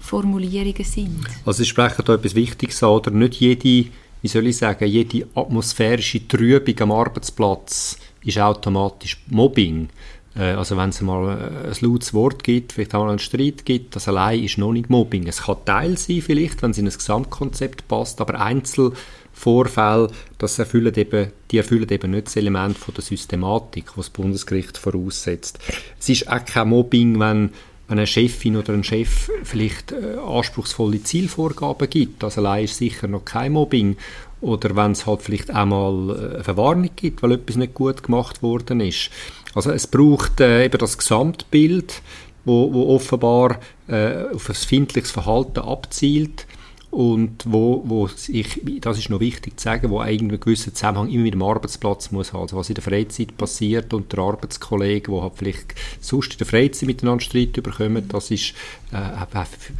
Formulierungen 0.00 0.84
sind? 0.84 1.20
Also 1.46 1.58
Sie 1.62 1.68
sprechen 1.68 2.02
da 2.04 2.14
etwas 2.14 2.34
Wichtiges 2.34 2.82
an, 2.82 2.90
oder 2.90 3.10
nicht 3.12 3.34
jede, 3.34 3.90
wie 4.20 4.28
soll 4.28 4.46
ich 4.46 4.56
sagen, 4.56 4.86
jede 4.86 5.26
atmosphärische 5.34 6.26
Trübung 6.26 6.80
am 6.80 6.92
Arbeitsplatz 6.92 7.98
ist 8.24 8.38
automatisch 8.38 9.22
Mobbing. 9.28 9.88
Äh, 10.36 10.52
also 10.52 10.76
wenn 10.76 10.90
es 10.90 11.00
mal 11.00 11.38
äh, 11.38 11.68
ein 11.68 11.76
lautes 11.80 12.14
Wort 12.14 12.44
gibt, 12.44 12.72
vielleicht 12.72 12.94
auch 12.94 13.06
einen 13.06 13.18
Streit 13.18 13.64
gibt, 13.64 13.96
das 13.96 14.08
allein 14.08 14.42
ist 14.42 14.58
noch 14.58 14.72
nicht 14.72 14.90
Mobbing. 14.90 15.26
Es 15.26 15.42
kann 15.42 15.64
Teil 15.64 15.96
sein 15.96 16.22
vielleicht, 16.22 16.62
wenn 16.62 16.72
es 16.72 16.78
in 16.78 16.86
ein 16.86 16.92
Gesamtkonzept 16.92 17.88
passt, 17.88 18.20
aber 18.20 18.40
Einzelvorfälle, 18.40 20.10
das 20.38 20.58
erfüllen 20.58 20.94
eben, 20.94 21.30
die 21.50 21.58
erfüllen 21.58 21.88
eben 21.88 22.10
nicht 22.10 22.26
das 22.26 22.36
Element 22.36 22.76
von 22.76 22.94
der 22.94 23.04
Systematik, 23.04 23.96
was 23.96 24.06
das 24.06 24.10
Bundesgericht 24.10 24.78
voraussetzt. 24.78 25.58
Es 25.98 26.08
ist 26.08 26.28
auch 26.28 26.44
kein 26.44 26.68
Mobbing, 26.68 27.20
wenn 27.20 27.50
wenn 27.88 27.98
eine 27.98 28.06
Chefin 28.06 28.56
oder 28.56 28.72
ein 28.72 28.84
Chef 28.84 29.30
vielleicht 29.42 29.92
äh, 29.92 30.16
anspruchsvolle 30.16 31.02
Zielvorgaben 31.02 31.90
gibt. 31.90 32.22
Das 32.22 32.38
allein 32.38 32.64
ist 32.64 32.78
sicher 32.78 33.08
noch 33.08 33.24
kein 33.24 33.52
Mobbing. 33.52 33.96
Oder 34.40 34.76
wenn 34.76 34.92
es 34.92 35.06
halt 35.06 35.22
vielleicht 35.22 35.54
auch 35.54 35.66
mal 35.66 36.10
äh, 36.10 36.34
eine 36.34 36.44
Verwarnung 36.44 36.90
gibt, 36.96 37.22
weil 37.22 37.32
etwas 37.32 37.56
nicht 37.56 37.74
gut 37.74 38.02
gemacht 38.02 38.42
worden 38.42 38.80
ist. 38.80 39.10
Also 39.54 39.70
es 39.70 39.86
braucht 39.86 40.40
äh, 40.40 40.64
eben 40.64 40.78
das 40.78 40.98
Gesamtbild, 40.98 42.02
wo, 42.44 42.72
wo 42.72 42.94
offenbar 42.94 43.60
äh, 43.88 44.24
auf 44.34 44.48
ein 44.48 44.54
findliches 44.54 45.10
Verhalten 45.10 45.60
abzielt 45.60 46.46
und 46.94 47.42
wo, 47.44 47.82
wo 47.84 48.08
ich, 48.28 48.60
das 48.80 48.98
ist 48.98 49.10
noch 49.10 49.18
wichtig 49.18 49.58
zu 49.58 49.64
sagen, 49.64 49.90
wo 49.90 49.98
eigentlich 49.98 50.30
einen 50.30 50.40
gewissen 50.40 50.76
Zusammenhang 50.76 51.08
immer 51.08 51.24
mit 51.24 51.34
dem 51.34 51.42
Arbeitsplatz 51.42 52.12
muss 52.12 52.32
haben. 52.32 52.42
Also 52.42 52.56
was 52.56 52.68
in 52.68 52.76
der 52.76 52.84
Freizeit 52.84 53.36
passiert 53.36 53.92
und 53.92 54.12
der 54.12 54.20
Arbeitskollege, 54.20 55.10
wo 55.10 55.20
halt 55.20 55.32
vielleicht 55.34 55.74
sonst 56.00 56.32
in 56.32 56.38
der 56.38 56.46
Freizeit 56.46 56.86
miteinander 56.86 57.24
Streit 57.24 57.52
bekommen, 57.54 58.06
das 58.06 58.30
ist, 58.30 58.54
äh, 58.92 58.96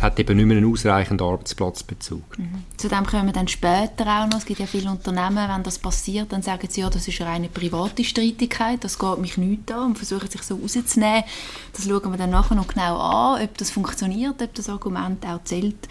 hat 0.01 0.19
eben 0.19 0.37
nicht 0.37 0.47
mehr 0.47 0.57
einen 0.57 0.73
ausreichenden 0.73 1.25
Arbeitsplatzbezug. 1.25 2.37
Mhm. 2.37 2.65
Zu 2.79 2.89
dem 2.89 3.07
kommen 3.07 3.27
wir 3.27 3.33
dann 3.33 3.47
später 3.47 4.07
auch 4.07 4.27
noch. 4.27 4.39
Es 4.39 4.45
gibt 4.45 4.59
ja 4.59 4.67
viele 4.67 4.91
Unternehmen, 4.91 5.49
wenn 5.49 5.63
das 5.63 5.79
passiert, 5.79 6.33
dann 6.33 6.43
sagen 6.43 6.67
sie, 6.69 6.81
ja, 6.81 6.91
das 6.91 7.07
ist 7.07 7.21
eine 7.21 7.49
private 7.49 8.03
Streitigkeit, 8.03 8.83
das 8.83 8.99
geht 8.99 9.19
mich 9.19 9.39
nicht 9.39 9.71
an 9.71 9.91
und 9.91 9.99
versuchen 9.99 10.29
sich 10.29 10.43
so 10.43 10.57
rauszunehmen. 10.57 11.23
Das 11.75 11.85
schauen 11.85 12.11
wir 12.11 12.19
dann 12.19 12.31
nachher 12.31 12.57
noch 12.57 12.67
genau 12.67 12.99
an, 12.99 13.41
ob 13.41 13.57
das 13.57 13.71
funktioniert, 13.71 14.43
ob 14.43 14.53
das 14.53 14.69
Argument 14.69 15.25
auch 15.25 15.45
zählt 15.45 15.89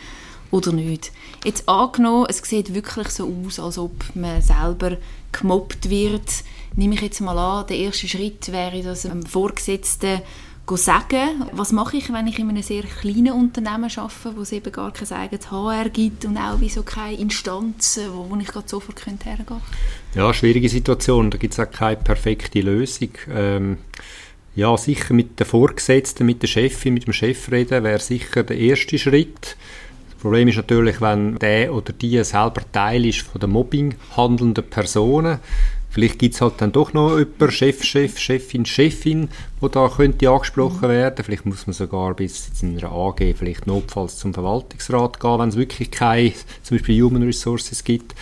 oder 0.53 0.71
nicht. 0.71 1.11
Jetzt 1.43 1.67
angenommen, 1.67 2.27
es 2.29 2.37
sieht 2.37 2.73
wirklich 2.73 3.09
so 3.09 3.33
aus, 3.45 3.59
als 3.59 3.77
ob 3.79 3.91
man 4.13 4.41
selber 4.41 4.97
gemobbt 5.31 5.89
wird. 5.89 6.43
Nehme 6.75 6.93
ich 6.93 7.01
jetzt 7.01 7.21
mal 7.21 7.37
an, 7.37 7.67
der 7.67 7.77
erste 7.77 8.07
Schritt 8.07 8.51
wäre, 8.51 8.83
dass 8.83 9.05
einem 9.05 9.25
Vorgesetzten 9.25 10.21
sagen. 10.75 11.45
Was 11.51 11.71
mache 11.71 11.97
ich, 11.97 12.13
wenn 12.13 12.27
ich 12.27 12.39
in 12.39 12.49
einem 12.49 12.63
sehr 12.63 12.83
kleinen 12.83 13.33
Unternehmen 13.33 13.91
arbeite, 13.95 14.35
wo 14.35 14.41
es 14.41 14.51
eben 14.51 14.71
gar 14.71 14.93
kein 14.93 15.11
eigenes 15.11 15.51
HR 15.51 15.89
gibt 15.89 16.23
und 16.25 16.37
auch 16.37 16.61
wie 16.61 16.69
so 16.69 16.83
keine 16.83 17.17
Instanzen, 17.17 18.13
wo, 18.13 18.29
wo 18.29 18.35
ich 18.37 18.47
gerade 18.47 18.69
sofort 18.69 18.95
könnte 19.03 19.25
hergehen 19.25 19.45
könnte? 19.47 19.63
Ja, 20.15 20.33
schwierige 20.33 20.69
Situation. 20.69 21.31
Da 21.31 21.37
gibt 21.37 21.53
es 21.53 21.59
auch 21.59 21.69
keine 21.69 21.97
perfekte 21.97 22.61
Lösung. 22.61 23.09
Ähm, 23.29 23.77
ja, 24.55 24.77
sicher 24.77 25.13
mit 25.13 25.39
der 25.39 25.47
Vorgesetzten, 25.47 26.25
mit 26.25 26.43
der 26.43 26.47
Chefin, 26.47 26.93
mit 26.93 27.07
dem 27.07 27.13
Chef 27.13 27.51
reden, 27.51 27.83
wäre 27.83 27.99
sicher 27.99 28.43
der 28.43 28.57
erste 28.57 28.99
Schritt. 28.99 29.57
Das 30.23 30.29
Problem 30.29 30.47
ist 30.47 30.55
natürlich, 30.55 31.01
wenn 31.01 31.37
der 31.37 31.73
oder 31.73 31.91
die 31.91 32.23
selber 32.23 32.61
Teil 32.71 33.05
ist 33.05 33.23
von 33.23 33.41
der 33.41 33.49
Mobbing 33.49 33.95
handelnden 34.15 34.63
Personen, 34.63 35.39
Vielleicht 35.89 36.17
gibt 36.17 36.33
es 36.33 36.39
halt 36.41 36.53
dann 36.59 36.71
doch 36.71 36.93
noch 36.93 37.19
jemanden, 37.19 37.51
Chef, 37.51 37.83
Chef, 37.83 38.17
Chefin, 38.17 38.65
Chefin, 38.65 39.27
wo 39.59 39.67
da 39.67 39.89
könnte 39.89 40.29
angesprochen 40.29 40.87
werden. 40.89 41.23
Vielleicht 41.25 41.45
muss 41.45 41.67
man 41.67 41.73
sogar 41.73 42.15
bis 42.15 42.49
in 42.61 42.79
einer 42.79 42.91
AG 42.91 43.35
vielleicht 43.37 43.67
notfalls 43.67 44.17
zum 44.17 44.33
Verwaltungsrat 44.33 45.19
gehen, 45.19 45.39
wenn 45.39 45.49
es 45.49 45.57
wirklich 45.57 45.91
keine, 45.91 46.31
zum 46.63 46.77
Beispiel 46.77 47.03
Human 47.03 47.23
Resources 47.23 47.83
gibt. 47.83 48.15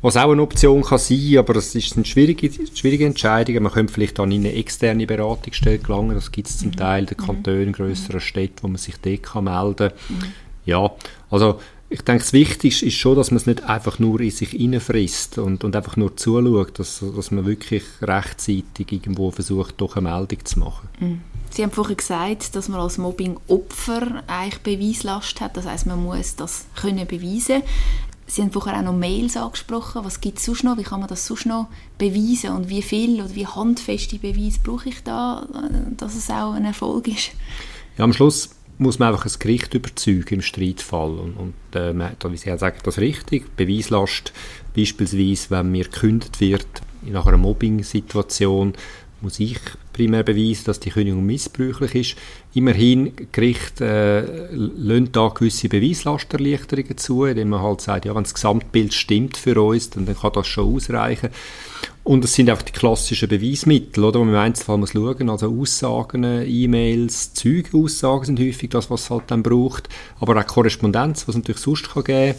Was 0.00 0.16
auch 0.16 0.32
eine 0.32 0.42
Option 0.42 0.82
kann 0.82 0.98
sein, 0.98 1.36
aber 1.36 1.52
das 1.54 1.74
ist 1.74 1.94
eine 1.94 2.06
schwierige, 2.06 2.50
schwierige 2.74 3.04
Entscheidung. 3.04 3.62
Man 3.62 3.72
könnte 3.72 3.92
vielleicht 3.92 4.18
an 4.18 4.32
eine 4.32 4.54
externe 4.54 5.06
Beratungsstelle 5.06 5.78
gelangen. 5.78 6.14
Das 6.14 6.32
gibt 6.32 6.48
es 6.48 6.58
zum. 6.58 6.74
Teil 6.74 7.00
in 7.00 7.06
den 7.06 7.18
Kantonen, 7.18 7.72
grösseren 7.74 8.20
Städten, 8.20 8.62
wo 8.62 8.68
man 8.68 8.78
sich 8.78 8.94
dort 8.96 9.44
melden 9.44 9.92
kann. 9.92 10.32
Ja, 10.68 10.90
also 11.30 11.60
ich 11.90 12.02
denke, 12.02 12.22
das 12.22 12.32
Wichtigste 12.34 12.86
ist 12.86 12.96
schon, 12.96 13.16
dass 13.16 13.30
man 13.30 13.38
es 13.38 13.46
nicht 13.46 13.62
einfach 13.62 13.98
nur 13.98 14.20
in 14.20 14.30
sich 14.30 14.50
hineinfrisst 14.50 15.38
und, 15.38 15.64
und 15.64 15.74
einfach 15.74 15.96
nur 15.96 16.16
zuschaut, 16.16 16.78
dass, 16.78 17.02
dass 17.16 17.30
man 17.30 17.46
wirklich 17.46 17.82
rechtzeitig 18.02 18.92
irgendwo 18.92 19.30
versucht, 19.30 19.74
doch 19.78 19.96
eine 19.96 20.10
Meldung 20.10 20.44
zu 20.44 20.58
machen. 20.58 20.88
Mhm. 21.00 21.20
Sie 21.50 21.62
haben 21.62 21.70
vorhin 21.70 21.96
gesagt, 21.96 22.54
dass 22.54 22.68
man 22.68 22.80
als 22.80 22.98
Mobbing-Opfer 22.98 24.22
eigentlich 24.26 24.58
Beweislast 24.58 25.40
hat. 25.40 25.56
Das 25.56 25.64
heißt, 25.64 25.86
man 25.86 26.02
muss 26.02 26.36
das 26.36 26.66
können 26.76 27.06
beweisen. 27.06 27.62
Sie 28.26 28.42
haben 28.42 28.52
vorher 28.52 28.76
auch 28.76 28.82
noch 28.82 28.92
Mails 28.92 29.38
angesprochen. 29.38 30.04
Was 30.04 30.20
gibt 30.20 30.38
es 30.38 30.44
sonst 30.44 30.62
noch? 30.64 30.76
Wie 30.76 30.82
kann 30.82 31.00
man 31.00 31.08
das 31.08 31.26
sonst 31.26 31.46
noch 31.46 31.68
beweisen? 31.96 32.50
Und 32.50 32.68
wie 32.68 32.82
viel 32.82 33.22
oder 33.22 33.34
wie 33.34 33.46
handfeste 33.46 34.18
Beweise 34.18 34.58
brauche 34.62 34.90
ich 34.90 35.02
da, 35.02 35.46
dass 35.96 36.14
es 36.14 36.28
auch 36.28 36.52
ein 36.52 36.66
Erfolg 36.66 37.08
ist? 37.08 37.30
Ja, 37.96 38.04
am 38.04 38.12
Schluss 38.12 38.50
muss 38.78 38.98
man 38.98 39.08
einfach 39.12 39.26
ein 39.26 39.38
Gericht 39.38 39.74
überzeugen 39.74 40.36
im 40.36 40.42
Streitfall. 40.42 41.18
Und, 41.18 41.36
und 41.36 41.76
äh, 41.76 41.94
wie 41.94 42.36
Sie 42.36 42.56
sagen, 42.56 42.78
das 42.84 42.98
richtig. 42.98 43.54
Beweislast 43.56 44.32
beispielsweise, 44.74 45.50
wenn 45.50 45.72
mir 45.72 45.84
gekündigt 45.84 46.40
wird 46.40 46.66
nach 47.02 47.26
einer 47.26 47.36
Mobbing-Situation, 47.36 48.74
muss 49.20 49.40
ich 49.40 49.58
primär 49.98 50.22
beweisen, 50.22 50.64
dass 50.64 50.80
die 50.80 50.90
Kündigung 50.90 51.26
missbräuchlich 51.26 51.94
ist. 51.94 52.16
Immerhin, 52.54 53.12
Gericht 53.32 53.80
äh, 53.80 54.22
lönt 54.52 55.14
da 55.14 55.28
gewisse 55.28 55.68
Beweislasterleichterungen 55.68 56.96
zu, 56.96 57.24
indem 57.24 57.50
man 57.50 57.62
halt 57.62 57.80
sagt, 57.80 58.06
ja, 58.06 58.14
wenn 58.14 58.22
das 58.22 58.34
Gesamtbild 58.34 58.94
stimmt 58.94 59.36
für 59.36 59.60
uns, 59.60 59.90
dann, 59.90 60.06
dann 60.06 60.16
kann 60.16 60.32
das 60.32 60.46
schon 60.46 60.74
ausreichen. 60.74 61.30
Und 62.04 62.24
es 62.24 62.34
sind 62.34 62.48
einfach 62.48 62.62
die 62.62 62.72
klassischen 62.72 63.28
Beweismittel, 63.28 64.02
oder, 64.02 64.20
wo 64.20 64.24
man 64.24 64.34
im 64.34 64.40
Einzelfall 64.40 64.78
muss 64.78 64.92
schauen, 64.92 65.28
also 65.28 65.54
Aussagen, 65.54 66.24
E-Mails, 66.24 67.34
Zeugenaussagen 67.34 68.24
sind 68.24 68.40
häufig 68.40 68.70
das, 68.70 68.90
was 68.90 69.02
es 69.02 69.10
halt 69.10 69.24
dann 69.26 69.42
braucht, 69.42 69.90
aber 70.18 70.40
auch 70.40 70.46
Korrespondenz, 70.46 71.28
was 71.28 71.34
es 71.34 71.42
natürlich 71.42 71.60
sonst 71.60 71.92
kann 71.92 72.04
geben 72.04 72.34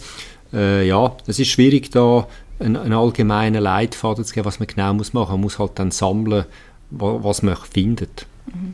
äh, 0.53 0.87
ja, 0.87 1.15
es 1.27 1.39
ist 1.39 1.49
schwierig 1.49 1.91
da 1.91 2.27
einen, 2.59 2.75
einen 2.75 2.93
allgemeinen 2.93 3.61
Leitfaden 3.61 4.25
zu 4.25 4.33
geben, 4.33 4.45
was 4.45 4.59
man 4.59 4.67
genau 4.67 4.93
muss 4.93 5.13
machen. 5.13 5.33
Man 5.33 5.41
muss 5.41 5.59
halt 5.59 5.73
dann 5.75 5.91
sammeln, 5.91 6.45
was 6.89 7.41
man 7.41 7.57
findet. 7.57 8.25
Mhm. 8.47 8.73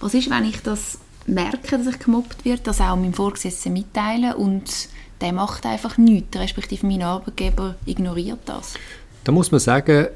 Was 0.00 0.14
ist, 0.14 0.30
wenn 0.30 0.44
ich 0.44 0.62
das 0.62 0.98
merke, 1.26 1.78
dass 1.78 1.86
ich 1.86 1.98
gemobbt 1.98 2.44
wird, 2.44 2.66
das 2.66 2.80
auch 2.80 2.96
meinem 2.96 3.14
Vorgesetzten 3.14 3.72
mitteilen 3.72 4.34
und 4.34 4.88
der 5.20 5.32
macht 5.32 5.66
einfach 5.66 5.98
nichts, 5.98 6.36
respektive 6.38 6.86
mein 6.86 7.02
Arbeitgeber 7.02 7.76
ignoriert 7.86 8.40
das? 8.46 8.74
Da 9.24 9.32
muss 9.32 9.50
man 9.50 9.60
sagen, 9.60 10.08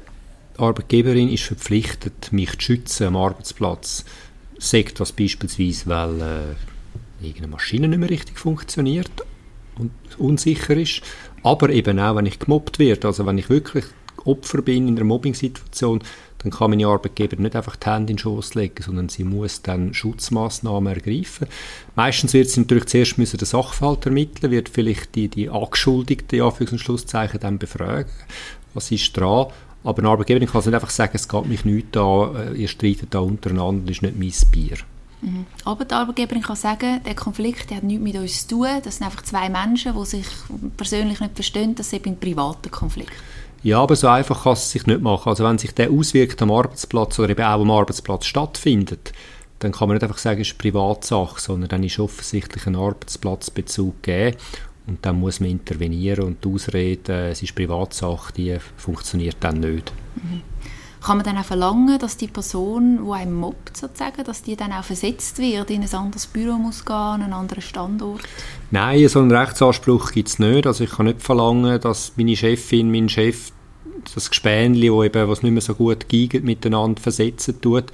die 0.55 0.59
Arbeitgeberin 0.59 1.29
ist 1.29 1.43
verpflichtet, 1.43 2.31
mich 2.31 2.53
zu 2.53 2.61
schützen 2.61 3.07
am 3.07 3.15
Arbeitsplatz. 3.15 4.05
Sagt 4.57 4.99
das 4.99 5.11
beispielsweise, 5.11 5.87
weil 5.87 6.21
äh, 6.21 7.25
irgendeine 7.25 7.51
Maschine 7.51 7.87
nicht 7.87 7.99
mehr 7.99 8.09
richtig 8.09 8.39
funktioniert 8.39 9.11
und 9.77 9.91
unsicher 10.17 10.75
ist, 10.75 11.01
aber 11.43 11.69
eben 11.69 11.99
auch, 11.99 12.15
wenn 12.15 12.25
ich 12.25 12.39
gemobbt 12.39 12.79
werde, 12.79 13.07
also 13.07 13.25
wenn 13.25 13.37
ich 13.37 13.49
wirklich 13.49 13.85
Opfer 14.23 14.61
bin 14.61 14.87
in 14.87 14.95
einer 14.95 15.05
Mobbing-Situation, 15.05 16.01
dann 16.45 16.51
kann 16.51 16.69
meine 16.69 16.85
Arbeitgeber 16.85 17.37
nicht 17.37 17.55
einfach 17.55 17.75
die 17.75 17.87
Hände 17.87 18.11
in 18.11 18.17
den 18.17 18.19
Schoß 18.19 18.53
legen, 18.53 18.83
sondern 18.83 19.09
sie 19.09 19.23
muss 19.23 19.63
dann 19.63 19.95
Schutzmaßnahmen 19.95 20.93
ergreifen. 20.93 21.47
Meistens 21.95 22.33
wird 22.33 22.49
sie 22.49 22.59
natürlich 22.59 22.85
zuerst 22.85 23.17
müssen 23.17 23.37
den 23.37 23.47
Sachverhalt 23.47 24.05
ermitteln, 24.05 24.51
wird 24.51 24.69
vielleicht 24.69 25.15
die, 25.15 25.27
die 25.27 25.49
Angeschuldigte, 25.49 26.37
Anführungs- 26.37 26.73
und 26.73 26.79
Schlusszeichen, 26.79 27.39
dann 27.39 27.57
befragen, 27.57 28.11
was 28.75 28.91
ist 28.91 29.17
dran. 29.17 29.47
Aber 29.83 29.99
eine 29.99 30.09
Arbeitgeberin 30.09 30.47
kann 30.47 30.63
nicht 30.63 30.73
einfach 30.73 30.91
sagen, 30.91 31.13
es 31.15 31.27
geht 31.27 31.45
mich 31.47 31.65
nichts 31.65 31.97
an, 31.97 32.35
äh, 32.35 32.53
ihr 32.53 32.67
streitet 32.67 33.13
da 33.13 33.19
untereinander, 33.19 33.87
das 33.87 33.97
ist 33.97 34.01
nicht 34.03 34.19
mein 34.19 34.51
Bier. 34.51 34.77
Mhm. 35.21 35.47
Aber 35.63 35.85
die 35.85 35.95
Arbeitgeberin 35.95 36.43
kann 36.43 36.55
sagen, 36.55 37.01
der 37.03 37.15
Konflikt 37.15 37.71
der 37.71 37.77
hat 37.77 37.83
nichts 37.83 38.03
mit 38.03 38.15
uns 38.15 38.47
zu 38.47 38.55
tun. 38.55 38.67
Das 38.83 38.97
sind 38.97 39.07
einfach 39.07 39.23
zwei 39.23 39.49
Menschen, 39.49 39.93
die 39.97 40.05
sich 40.05 40.27
persönlich 40.77 41.19
nicht 41.19 41.33
verstehen. 41.33 41.73
Das 41.73 41.87
ist 41.87 41.93
eben 41.93 42.11
ein 42.11 42.19
privater 42.19 42.69
Konflikt. 42.69 43.13
Ja, 43.65 43.81
aber 43.81 43.95
so 43.95 44.07
einfach 44.07 44.43
kann 44.43 44.53
es 44.53 44.69
sich 44.69 44.85
nicht 44.85 45.01
machen. 45.01 45.27
Also 45.27 45.43
wenn 45.43 45.57
sich 45.57 45.73
der 45.73 45.89
auswirkt 45.89 46.39
am 46.39 46.51
Arbeitsplatz 46.51 47.17
oder 47.17 47.31
eben 47.31 47.41
auch 47.41 47.61
am 47.61 47.71
Arbeitsplatz 47.71 48.27
stattfindet, 48.27 49.11
dann 49.57 49.71
kann 49.71 49.87
man 49.87 49.95
nicht 49.95 50.03
einfach 50.03 50.19
sagen, 50.19 50.39
es 50.41 50.49
ist 50.49 50.59
Privatsache, 50.59 51.41
sondern 51.41 51.69
dann 51.69 51.83
ist 51.83 51.97
offensichtlich 51.97 52.67
ein 52.67 52.75
Arbeitsplatzbezug 52.75 54.03
gegeben 54.03 54.37
und 54.85 55.03
dann 55.03 55.19
muss 55.19 55.39
man 55.39 55.49
intervenieren 55.49 56.25
und 56.25 56.45
die 56.45 56.49
Ausrede, 56.49 57.29
es 57.29 57.41
ist 57.41 57.55
Privatsache, 57.55 58.33
die 58.33 58.55
funktioniert 58.77 59.37
dann 59.39 59.61
nicht. 59.61 59.91
Mhm. 60.13 60.43
Kann 61.01 61.17
man 61.17 61.25
dann 61.25 61.37
auch 61.37 61.45
verlangen, 61.45 61.97
dass 61.97 62.17
die 62.17 62.27
Person, 62.27 62.99
die 63.03 63.11
einem 63.11 63.35
mobbt, 63.35 63.77
sozusagen, 63.77 64.23
dass 64.23 64.43
die 64.43 64.55
dann 64.55 64.73
auch 64.73 64.83
versetzt 64.83 65.39
wird, 65.39 65.71
in 65.71 65.81
ein 65.81 65.93
anderes 65.93 66.27
Büro 66.27 66.53
muss 66.53 66.85
gehen, 66.85 66.95
an 66.95 67.21
einen 67.23 67.33
anderen 67.33 67.61
Standort? 67.61 68.21
Nein, 68.69 69.07
so 69.07 69.19
einen 69.19 69.31
Rechtsanspruch 69.31 70.11
gibt 70.11 70.29
es 70.29 70.39
nicht. 70.39 70.65
Also 70.65 70.83
ich 70.83 70.91
kann 70.91 71.05
nicht 71.07 71.21
verlangen, 71.21 71.79
dass 71.79 72.13
meine 72.15 72.35
Chefin, 72.35 72.91
mein 72.91 73.09
Chef 73.09 73.51
das 74.13 74.29
Gespänli, 74.29 74.91
wo 74.91 75.03
eben, 75.03 75.27
was 75.27 75.43
nicht 75.43 75.51
mehr 75.51 75.61
so 75.61 75.75
gut 75.75 76.07
geht, 76.09 76.43
miteinander 76.43 77.01
versetzen 77.01 77.59
tut. 77.61 77.85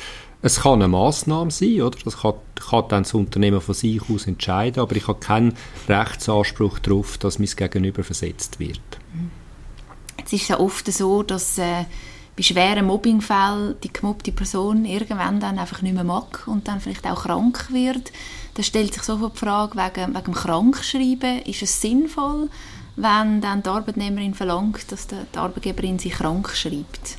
Es 0.42 0.62
kann 0.62 0.82
eine 0.82 0.88
Massnahme 0.88 1.52
sein, 1.52 1.82
oder? 1.82 1.98
Das 2.04 2.22
kann, 2.22 2.34
kann 2.56 2.86
dann 2.90 3.04
das 3.04 3.14
Unternehmen 3.14 3.62
von 3.62 3.76
sich 3.76 4.02
aus 4.10 4.26
entscheiden, 4.26 4.82
aber 4.82 4.96
ich 4.96 5.08
habe 5.08 5.20
keinen 5.20 5.54
Rechtsanspruch 5.88 6.80
darauf, 6.80 7.18
dass 7.20 7.38
mein 7.38 7.50
Gegenüber 7.56 8.04
versetzt 8.04 8.60
wird. 8.60 8.82
Jetzt 10.18 10.34
ist 10.34 10.42
es 10.44 10.48
ja 10.48 10.60
oft 10.60 10.92
so, 10.92 11.22
dass 11.24 11.58
äh, 11.58 11.86
bei 12.36 12.44
schweren 12.44 12.86
Mobbingfällen 12.86 13.76
die 13.84 13.94
gemobbte 13.94 14.32
Person 14.32 14.86
irgendwann 14.86 15.40
dann 15.40 15.60
einfach 15.60 15.82
nicht 15.82 15.94
mehr 15.94 16.04
mag 16.04 16.48
und 16.48 16.68
dann 16.68 16.80
vielleicht 16.80 17.06
auch 17.06 17.24
krank 17.24 17.68
wird. 17.72 18.12
Da 18.56 18.64
stellt 18.64 18.94
sich 18.94 19.04
sofort 19.04 19.36
die 19.36 19.40
Frage 19.40 19.78
wegen, 19.78 20.16
wegen 20.16 20.24
dem 20.26 20.34
Krankschreiben, 20.34 21.44
ist 21.44 21.62
es 21.62 21.82
sinnvoll, 21.82 22.50
wenn 22.96 23.42
dann 23.42 23.64
die 23.64 23.70
Arbeitnehmerin 23.70 24.34
verlangt, 24.34 24.92
dass 24.92 25.08
die 25.08 25.38
Arbeitgeberin 25.38 26.00
sie 26.00 26.10
krank 26.10 26.50
schreibt? 26.50 27.18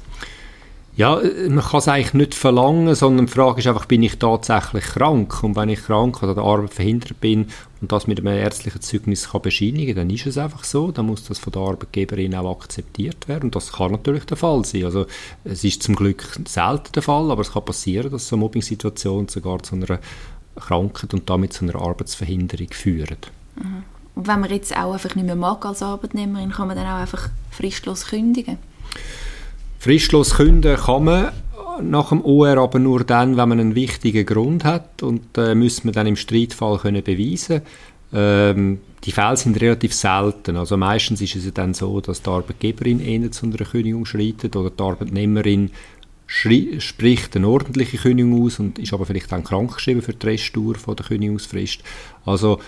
Ja, 0.95 1.19
äh, 1.21 1.49
man 1.49 1.65
kann 1.65 1.79
es 1.79 1.89
eigentlich 1.89 2.13
nicht 2.13 2.35
verlangen, 2.35 2.95
sondern 2.95 3.27
die 3.27 3.33
Frage 3.33 3.61
ist 3.61 3.67
einfach, 3.67 3.87
bin 3.87 4.03
ich 4.03 4.19
tatsächlich 4.19 4.85
krank? 4.85 5.43
Und 5.43 5.57
wenn 5.57 5.71
ich 5.71 5.83
krank 5.83 6.23
oder 6.23 6.35
der 6.35 6.45
Arbeit 6.45 6.75
verhindert 6.75 7.19
bin 7.19 7.47
und 7.81 7.93
das 7.93 8.07
mit 8.07 8.19
einem 8.19 8.37
ärztlichen 8.37 8.83
Zeugnis 8.83 9.31
kann 9.31 9.41
bescheinigen, 9.41 9.97
dann 9.97 10.11
ist 10.11 10.27
es 10.27 10.37
einfach 10.37 10.65
so. 10.65 10.93
Dann 10.93 11.07
muss 11.07 11.25
das 11.25 11.39
von 11.39 11.53
der 11.53 11.63
Arbeitgeberin 11.63 12.35
auch 12.35 12.61
akzeptiert 12.61 13.27
werden. 13.27 13.45
Und 13.45 13.57
das 13.57 13.73
kann 13.73 13.93
natürlich 13.93 14.27
der 14.27 14.37
Fall 14.37 14.67
sein. 14.67 14.85
Also 14.85 15.07
es 15.45 15.65
ist 15.65 15.83
zum 15.83 15.95
Glück 15.95 16.39
selten 16.47 16.93
der 16.93 17.03
Fall, 17.03 17.31
aber 17.31 17.41
es 17.41 17.53
kann 17.53 17.65
passieren, 17.65 18.11
dass 18.11 18.29
so 18.29 18.37
Mobbing-Situationen 18.37 19.29
sogar 19.29 19.63
zu 19.63 19.77
einer 19.77 19.99
Krankheit 20.57 21.15
und 21.15 21.31
damit 21.31 21.55
zu 21.55 21.65
einer 21.65 21.77
Arbeitsverhinderung 21.77 22.69
führen. 22.71 23.17
Mhm. 23.57 23.85
Wenn 24.15 24.41
man 24.41 24.51
jetzt 24.51 24.77
auch 24.77 24.93
einfach 24.93 25.15
nicht 25.15 25.25
mehr 25.25 25.37
mag 25.37 25.65
als 25.65 25.83
Arbeitnehmerin, 25.83 26.53
kann 26.53 26.69
man 26.69 26.77
dann 26.77 26.87
auch 26.87 27.01
einfach 27.01 27.31
fristlos 27.51 28.07
kündigen? 28.07 28.59
Fristlos 29.79 30.35
künden 30.35 30.77
kann 30.77 31.05
man 31.05 31.33
nach 31.81 32.11
dem 32.11 32.25
OR 32.25 32.59
aber 32.59 32.79
nur 32.79 33.05
dann, 33.05 33.37
wenn 33.37 33.49
man 33.49 33.61
einen 33.61 33.75
wichtigen 33.75 34.27
Grund 34.27 34.65
hat 34.65 35.03
und 35.03 35.37
äh, 35.39 35.55
müssen 35.55 35.85
wir 35.85 35.93
dann 35.93 36.07
im 36.07 36.17
Streitfall 36.17 36.79
können 36.79 37.03
beweisen. 37.03 37.63
Ähm, 38.13 38.81
die 39.05 39.13
Fälle 39.13 39.37
sind 39.37 39.61
relativ 39.61 39.95
selten. 39.95 40.57
Also 40.57 40.77
meistens 40.77 41.21
ist 41.21 41.35
es 41.35 41.53
dann 41.55 41.75
so, 41.75 42.01
dass 42.01 42.23
die 42.23 42.31
Arbeitgeberin 42.31 43.01
eher 43.01 43.31
zu 43.33 43.47
einer 43.47 43.57
Kündigung 43.57 44.05
schreitet 44.05 44.55
oder 44.55 44.71
die 44.71 44.83
Arbeitnehmerin 44.83 45.71
spricht 46.35 47.37
eine 47.37 47.47
ordentliche 47.47 47.99
Kündigung 47.99 48.43
aus 48.43 48.59
und 48.59 48.79
ist 48.79 48.95
aber 48.95 49.05
vielleicht 49.05 49.31
dann 49.31 49.45
krankgeschrieben 49.45 50.01
für 50.01 50.15
die 50.15 50.27
Restdauer 50.27 50.77
von 50.77 50.97
der 50.97 51.05
Kündigungsfrist. 51.05 51.83
Also 52.25 52.59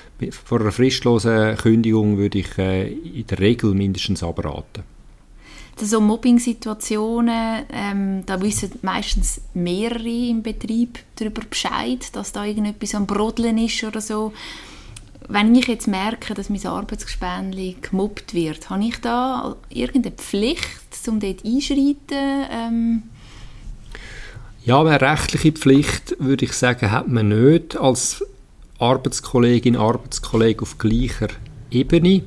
vor 0.45 0.61
einer 0.61 0.71
fristlosen 0.71 1.57
Kündigung 1.57 2.19
würde 2.19 2.39
ich 2.39 2.59
äh, 2.59 2.93
in 2.93 3.27
der 3.27 3.39
Regel 3.39 3.75
mindestens 3.75 4.23
abraten. 4.23 4.85
so 5.81 6.01
Mobbing-Situationen, 6.01 7.65
ähm, 7.73 8.27
da 8.27 8.41
wissen 8.43 8.73
meistens 8.83 9.41
mehrere 9.55 10.29
im 10.29 10.43
Betrieb 10.43 10.99
darüber 11.17 11.43
Bescheid, 11.49 12.15
dass 12.15 12.33
da 12.33 12.45
irgendetwas 12.45 12.95
am 12.95 13.07
Brodeln 13.07 13.57
ist 13.57 13.83
oder 13.83 14.03
so. 14.03 14.35
Wenn 15.27 15.55
ich 15.55 15.69
jetzt 15.69 15.89
merke, 15.89 16.35
dass 16.35 16.51
mein 16.51 16.67
Arbeitsgespänli 16.67 17.77
gemobbt 17.81 18.35
wird, 18.35 18.69
habe 18.69 18.85
ich 18.85 19.01
da 19.01 19.57
irgendeine 19.71 20.17
Pflicht, 20.17 21.09
um 21.09 21.19
dort 21.19 21.47
einschreiten? 21.47 22.47
Ähm 22.51 23.03
ja, 24.65 24.81
eine 24.81 25.01
rechtliche 25.01 25.53
Pflicht, 25.53 26.17
würde 26.19 26.45
ich 26.47 26.53
sagen, 26.53 26.91
hat 26.91 27.09
man 27.09 27.29
nicht 27.29 27.77
als 27.77 28.25
Arbeitskollegin, 28.79 29.77
Arbeitskollege 29.77 30.63
auf 30.63 30.79
gleicher 30.79 31.29
Ebene. 31.71 32.23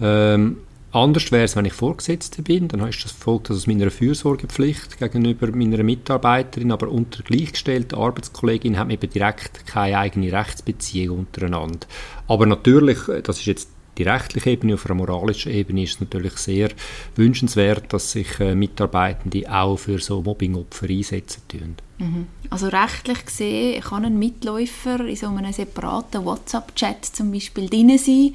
Ähm, 0.00 0.58
Anders 0.94 1.32
wäre 1.32 1.42
es, 1.42 1.56
wenn 1.56 1.64
ich 1.64 1.72
Vorgesetzter 1.72 2.42
bin, 2.42 2.68
dann 2.68 2.88
ist 2.88 3.04
das 3.04 3.10
folgt 3.10 3.50
aus 3.50 3.66
meiner 3.66 3.90
Fürsorgepflicht 3.90 4.96
gegenüber 5.00 5.48
meiner 5.50 5.82
Mitarbeiterin, 5.82 6.70
aber 6.70 6.88
unter 6.88 7.24
gleichgestellter 7.24 7.98
Arbeitskollegin 7.98 8.78
hat 8.78 8.86
man 8.86 8.94
eben 8.94 9.10
direkt 9.10 9.66
keine 9.66 9.98
eigene 9.98 10.32
Rechtsbeziehung 10.32 11.18
untereinander. 11.18 11.88
Aber 12.28 12.46
natürlich, 12.46 12.98
das 13.24 13.40
ist 13.40 13.46
jetzt 13.46 13.70
die 13.96 14.02
rechtliche 14.02 14.50
Ebene, 14.50 14.74
auf 14.74 14.86
einer 14.86 14.94
moralischen 14.94 15.52
Ebene 15.52 15.82
ist 15.82 15.94
es 15.94 16.00
natürlich 16.00 16.36
sehr 16.36 16.70
wünschenswert, 17.16 17.92
dass 17.92 18.12
sich 18.12 18.40
äh, 18.40 18.54
Mitarbeitende 18.54 19.50
auch 19.50 19.76
für 19.76 19.98
so 19.98 20.22
Mobbingopfer 20.22 20.88
einsetzen 20.88 21.42
tun. 21.48 21.76
Mhm. 21.98 22.26
Also 22.50 22.68
rechtlich 22.68 23.26
gesehen 23.26 23.82
kann 23.82 24.04
ein 24.04 24.18
Mitläufer 24.18 25.00
in 25.00 25.16
so 25.16 25.28
einem 25.28 25.52
separaten 25.52 26.24
WhatsApp-Chat 26.24 27.04
zum 27.04 27.32
Beispiel 27.32 27.68
drin 27.68 27.96
sein 27.98 28.34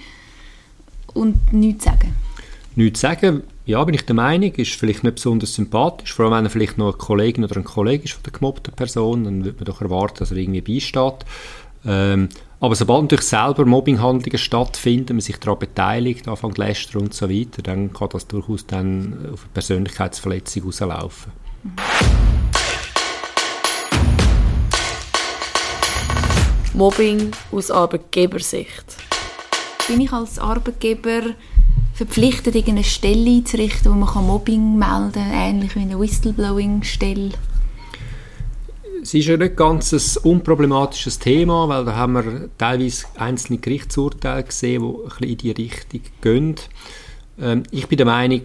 und 1.14 1.54
nichts 1.54 1.86
sagen? 1.86 2.16
nichts 2.80 3.02
sagen. 3.02 3.44
Ja, 3.66 3.84
bin 3.84 3.94
ich 3.94 4.06
der 4.06 4.16
Meinung, 4.16 4.52
ist 4.56 4.74
vielleicht 4.74 5.04
nicht 5.04 5.16
besonders 5.16 5.54
sympathisch, 5.54 6.14
vor 6.14 6.26
allem 6.26 6.34
wenn 6.34 6.46
er 6.46 6.50
vielleicht 6.50 6.80
noch 6.80 6.88
eine 6.88 6.98
Kollegin 6.98 7.44
oder 7.44 7.58
ein 7.58 7.64
Kollege 7.64 8.06
ist 8.06 8.14
von 8.14 8.24
der 8.24 8.34
gemobbten 8.34 8.74
Person, 8.74 9.26
dann 9.26 9.46
würde 9.46 9.58
man 9.58 9.66
doch 9.66 9.82
erwarten, 9.82 10.20
dass 10.20 10.32
er 10.32 10.38
irgendwie 10.38 10.62
beisteht. 10.62 11.26
Ähm, 11.86 12.30
aber 12.62 12.76
sobald 12.76 13.04
natürlich 13.04 13.26
selber 13.26 13.66
Mobbinghandlungen 13.66 14.38
stattfinden, 14.38 15.16
man 15.16 15.22
sich 15.22 15.38
daran 15.38 15.60
beteiligt, 15.60 16.28
anfängt 16.28 16.58
lästern 16.58 17.04
und 17.04 17.14
so 17.14 17.30
weiter, 17.30 17.62
dann 17.62 17.94
kann 17.94 18.10
das 18.12 18.28
durchaus 18.28 18.66
dann 18.66 19.30
auf 19.32 19.44
eine 19.44 19.54
Persönlichkeitsverletzung 19.54 20.64
rauslaufen. 20.64 21.32
Mobbing 26.74 27.32
aus 27.52 27.72
Arbeitgebersicht. 27.72 28.86
Bin 29.88 30.02
ich 30.02 30.12
als 30.12 30.38
Arbeitgeber 30.38 31.22
verpflichtet, 31.94 32.56
irgendeine 32.56 32.84
Stelle 32.84 33.30
einzurichten, 33.30 33.92
wo 33.92 33.96
man 33.96 34.26
Mobbing 34.26 34.78
melden 34.78 35.14
kann, 35.14 35.32
ähnlich 35.32 35.76
wie 35.76 35.80
eine 35.80 36.00
Whistleblowing-Stelle? 36.00 37.32
Es 39.02 39.14
ist 39.14 39.28
ja 39.28 39.38
nicht 39.38 39.56
ganz 39.56 39.94
ein 39.94 40.24
unproblematisches 40.24 41.20
Thema, 41.20 41.70
weil 41.70 41.86
da 41.86 41.96
haben 41.96 42.14
wir 42.14 42.50
teilweise 42.58 43.06
einzelne 43.16 43.60
Gerichtsurteile 43.60 44.44
gesehen, 44.44 44.82
die 44.82 44.88
ein 44.88 45.04
bisschen 45.04 45.30
in 45.30 45.38
die 45.38 45.52
Richtung 45.52 46.02
gehen. 46.22 46.56
Ähm, 47.40 47.64
ich 47.72 47.88
bin 47.88 47.98
der 47.98 48.06
Meinung, 48.06 48.42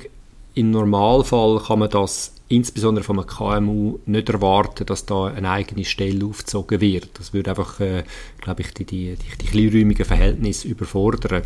im 0.55 0.71
Normalfall 0.71 1.61
kann 1.67 1.81
man 1.81 1.91
das 1.91 2.35
insbesondere 2.49 3.03
von 3.03 3.19
einem 3.19 3.27
KMU 3.27 3.99
nicht 4.07 4.29
erwarten, 4.29 4.85
dass 4.87 5.07
da 5.07 5.27
eine 5.27 5.51
eigene 5.51 5.85
Stelle 5.85 6.25
aufgezogen 6.27 6.81
wird. 6.81 7.19
Das 7.19 7.33
würde 7.33 7.51
einfach, 7.51 7.81
äh, 7.81 8.05
glaube 8.41 8.63
ich, 8.63 8.75
die, 8.75 8.85
die, 8.85 9.17
die, 9.17 9.39
die 9.41 9.47
kleinräumigen 9.47 10.05
Verhältnisse 10.05 10.69
überfordern. 10.69 11.43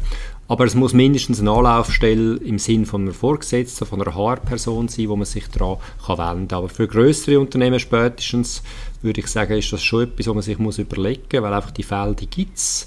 Aber 0.48 0.64
es 0.64 0.74
muss 0.74 0.94
mindestens 0.94 1.40
eine 1.40 1.52
Anlaufstelle 1.52 2.36
im 2.38 2.58
Sinn 2.58 2.84
von 2.84 3.02
einer 3.02 3.12
Vorgesetzten, 3.12 3.86
von 3.86 4.02
einer 4.02 4.14
HR-Person 4.14 4.88
sein, 4.88 5.08
wo 5.08 5.16
man 5.16 5.24
sich 5.24 5.46
daran 5.48 5.78
kann 6.04 6.18
wenden 6.18 6.48
kann. 6.48 6.58
Aber 6.58 6.68
für 6.68 6.88
größere 6.88 7.38
Unternehmen 7.38 7.78
spätestens, 7.78 8.62
würde 9.02 9.21
ich 9.21 9.26
sagen, 9.28 9.57
ist 9.57 9.73
das 9.73 9.83
schon 9.83 10.05
etwas, 10.05 10.26
was 10.26 10.35
man 10.35 10.43
sich 10.43 10.59
muss 10.59 10.78
überlegen 10.78 11.23
muss, 11.33 11.43
weil 11.43 11.55
einfach 11.55 11.71
die 11.71 11.87
die 12.17 12.26
gibt 12.26 12.57
es. 12.57 12.87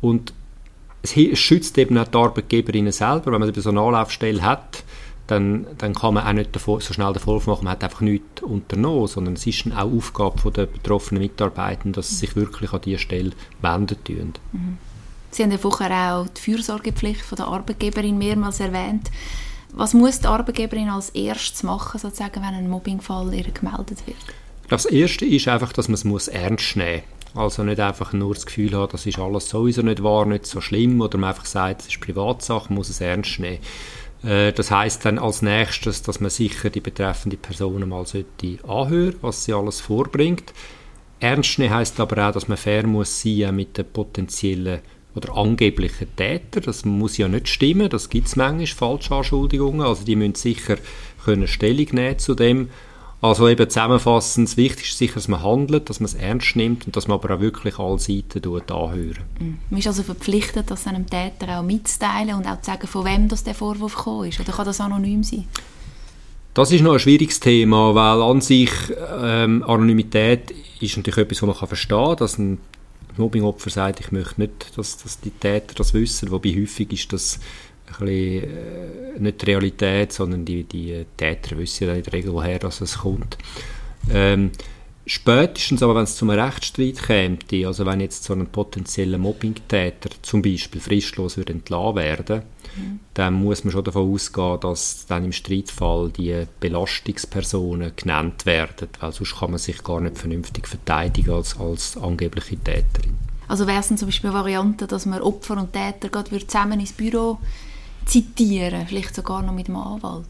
Und 0.00 0.32
es 1.02 1.38
schützt 1.38 1.78
eben 1.78 1.96
auch 1.98 2.08
die 2.08 2.18
Arbeitgeberinnen 2.18 2.92
selber, 2.92 3.32
wenn 3.32 3.40
man 3.40 3.54
so 3.54 3.70
eine 3.70 3.80
Anlaufstelle 3.80 4.42
hat, 4.42 4.84
dann, 5.26 5.66
dann 5.78 5.94
kann 5.94 6.14
man 6.14 6.26
auch 6.26 6.32
nicht 6.32 6.54
davor, 6.54 6.80
so 6.80 6.94
schnell 6.94 7.12
den 7.12 7.20
Vorwurf 7.20 7.46
machen, 7.46 7.64
man 7.64 7.72
hat 7.72 7.84
einfach 7.84 8.00
nichts 8.00 8.42
unternommen, 8.42 9.08
sondern 9.08 9.34
es 9.34 9.46
ist 9.46 9.66
auch 9.72 9.92
Aufgabe 9.92 10.50
der 10.52 10.66
betroffenen 10.66 11.22
Mitarbeiter, 11.22 11.88
dass 11.90 12.10
sie 12.10 12.16
sich 12.16 12.36
wirklich 12.36 12.72
an 12.72 12.80
diese 12.84 12.98
Stelle 12.98 13.32
wenden 13.60 14.02
tun. 14.04 14.34
Mhm. 14.52 14.78
Sie 15.30 15.42
haben 15.42 15.50
ja 15.50 15.58
vorher 15.58 16.14
auch 16.14 16.28
die 16.28 16.40
Fürsorgepflicht 16.40 17.20
von 17.20 17.36
der 17.36 17.46
Arbeitgeberin 17.46 18.16
mehrmals 18.16 18.60
erwähnt. 18.60 19.10
Was 19.72 19.92
muss 19.92 20.20
die 20.20 20.28
Arbeitgeberin 20.28 20.88
als 20.88 21.10
erstes 21.10 21.62
machen, 21.62 21.98
sozusagen, 21.98 22.36
wenn 22.36 22.54
ein 22.54 22.70
Mobbingfall 22.70 23.34
ihr 23.34 23.50
gemeldet 23.50 24.06
wird? 24.06 24.16
Das 24.68 24.84
Erste 24.84 25.24
ist 25.24 25.46
einfach, 25.46 25.72
dass 25.72 25.88
man 25.88 26.16
es 26.16 26.28
ernst 26.28 26.76
nehmen 26.76 27.02
muss. 27.34 27.42
Also 27.42 27.62
nicht 27.62 27.80
einfach 27.80 28.12
nur 28.12 28.34
das 28.34 28.46
Gefühl 28.46 28.74
haben, 28.74 28.90
das 28.90 29.06
ist 29.06 29.18
alles 29.18 29.48
sowieso 29.48 29.82
nicht 29.82 30.02
wahr, 30.02 30.26
nicht 30.26 30.46
so 30.46 30.60
schlimm, 30.60 31.00
oder 31.00 31.18
man 31.18 31.30
einfach 31.30 31.44
sagt, 31.44 31.82
es 31.82 31.88
ist 31.88 32.00
Privatsache, 32.00 32.72
muss 32.72 32.88
es 32.88 33.00
ernst 33.00 33.38
nehmen. 33.38 33.58
Äh, 34.24 34.52
das 34.52 34.70
heißt 34.70 35.04
dann 35.04 35.18
als 35.18 35.42
nächstes, 35.42 36.02
dass 36.02 36.20
man 36.20 36.30
sicher 36.30 36.70
die 36.70 36.80
betreffende 36.80 37.36
Person 37.36 37.86
mal 37.88 38.06
sollte 38.06 38.58
anhören, 38.66 39.16
was 39.20 39.44
sie 39.44 39.52
alles 39.52 39.80
vorbringt. 39.80 40.52
Ernst 41.20 41.58
nehmen 41.58 41.74
heisst 41.74 42.00
aber 42.00 42.28
auch, 42.28 42.32
dass 42.32 42.48
man 42.48 42.56
fair 42.56 42.86
muss 42.86 43.22
sein 43.22 43.54
mit 43.54 43.78
den 43.78 43.86
potenziellen 43.86 44.80
oder 45.14 45.34
angeblichen 45.36 46.14
Tätern. 46.16 46.62
Das 46.64 46.84
muss 46.84 47.16
ja 47.16 47.28
nicht 47.28 47.48
stimmen, 47.48 47.88
das 47.88 48.08
gibt 48.08 48.28
es 48.28 48.36
manchmal, 48.36 48.66
Falschanschuldigungen, 48.66 49.86
also 49.86 50.04
die 50.04 50.16
müssen 50.16 50.34
sicher 50.34 50.76
können 51.24 51.48
Stellung 51.48 51.88
nehmen 51.92 52.18
zu 52.18 52.34
dem 52.34 52.68
also 53.22 53.48
eben 53.48 53.68
zusammenfassend, 53.68 54.48
das 54.48 54.56
Wichtigste 54.56 54.88
ist 54.90 54.98
sicher, 54.98 55.14
dass 55.14 55.28
man 55.28 55.42
handelt, 55.42 55.88
dass 55.88 56.00
man 56.00 56.06
es 56.06 56.14
ernst 56.14 56.54
nimmt 56.54 56.86
und 56.86 56.96
dass 56.96 57.08
man 57.08 57.18
aber 57.18 57.34
auch 57.34 57.40
wirklich 57.40 57.78
alle 57.78 57.98
Seiten 57.98 58.44
anhört. 58.44 59.18
Mhm. 59.40 59.58
Man 59.70 59.78
ist 59.78 59.86
also 59.86 60.02
verpflichtet, 60.02 60.70
das 60.70 60.86
einem 60.86 61.06
Täter 61.06 61.58
auch 61.58 61.62
mitzuteilen 61.62 62.34
und 62.34 62.46
auch 62.46 62.60
zu 62.60 62.70
sagen, 62.70 62.86
von 62.86 63.04
wem 63.04 63.28
das 63.28 63.42
der 63.42 63.54
Vorwurf 63.54 63.96
gekommen 63.96 64.28
ist. 64.28 64.38
Oder 64.38 64.52
kann 64.52 64.66
das 64.66 64.80
anonym 64.80 65.22
sein? 65.22 65.44
Das 66.52 66.72
ist 66.72 66.82
noch 66.82 66.94
ein 66.94 66.98
schwieriges 66.98 67.40
Thema, 67.40 67.94
weil 67.94 68.22
an 68.22 68.40
sich 68.40 68.70
ähm, 69.22 69.62
Anonymität 69.62 70.54
ist 70.80 70.96
natürlich 70.96 71.18
etwas, 71.18 71.42
was 71.42 71.46
man 71.46 71.56
kann 71.56 71.68
verstehen 71.68 72.04
kann, 72.04 72.16
dass 72.16 72.38
ein 72.38 72.58
Mobbingopfer 73.18 73.70
sagt, 73.70 74.00
ich 74.00 74.12
möchte 74.12 74.40
nicht, 74.40 74.76
dass, 74.76 74.98
dass 74.98 75.20
die 75.20 75.30
Täter 75.30 75.74
das 75.74 75.94
wissen, 75.94 76.30
wobei 76.30 76.50
häufig 76.50 76.92
ist 76.92 77.12
das 77.12 77.40
ein 77.86 78.06
bisschen, 78.06 78.44
äh, 78.44 79.18
nicht 79.18 79.42
die 79.42 79.46
Realität, 79.46 80.12
sondern 80.12 80.44
die, 80.44 80.64
die 80.64 81.06
Täter 81.16 81.56
wissen 81.58 81.88
ja 81.88 81.94
in 81.94 82.02
der 82.02 82.12
Regel, 82.12 82.32
woher 82.32 82.58
das 82.58 82.80
es 82.80 82.98
kommt. 82.98 83.38
Ähm, 84.12 84.50
spätestens 85.06 85.82
aber, 85.82 85.94
wenn 85.94 86.04
es 86.04 86.16
zu 86.16 86.28
einem 86.28 86.40
Rechtsstreit 86.40 87.02
käme, 87.02 87.38
also 87.66 87.86
wenn 87.86 88.00
jetzt 88.00 88.24
so 88.24 88.34
ein 88.34 88.46
potenzieller 88.46 89.18
Mobbingtäter 89.18 90.10
zum 90.22 90.42
Beispiel 90.42 90.80
fristlos 90.80 91.36
würde 91.36 91.54
entlassen 91.54 91.96
werden, 91.96 92.42
mhm. 92.76 93.00
dann 93.14 93.34
muss 93.34 93.64
man 93.64 93.72
schon 93.72 93.84
davon 93.84 94.12
ausgehen, 94.12 94.60
dass 94.60 95.06
dann 95.06 95.24
im 95.24 95.32
Streitfall 95.32 96.10
die 96.10 96.46
Belastungspersonen 96.60 97.92
genannt 97.96 98.46
werden, 98.46 98.88
weil 99.00 99.12
sonst 99.12 99.38
kann 99.38 99.50
man 99.50 99.58
sich 99.58 99.82
gar 99.82 100.00
nicht 100.00 100.18
vernünftig 100.18 100.66
verteidigen 100.68 101.32
als, 101.32 101.58
als 101.58 101.96
angebliche 101.96 102.56
Täterin. 102.56 103.16
Also 103.48 103.66
wäre 103.66 103.80
es 103.80 103.88
zum 103.88 103.96
Beispiel 103.96 104.30
eine 104.30 104.38
Variante, 104.38 104.86
dass 104.86 105.06
man 105.06 105.20
Opfer 105.22 105.56
und 105.56 105.72
Täter 105.72 106.08
gerade 106.08 106.46
zusammen 106.46 106.80
ins 106.80 106.92
Büro 106.92 107.38
zitieren, 108.06 108.86
vielleicht 108.86 109.14
sogar 109.14 109.42
noch 109.42 109.52
mit 109.52 109.68
dem 109.68 109.76
Anwalt? 109.76 110.26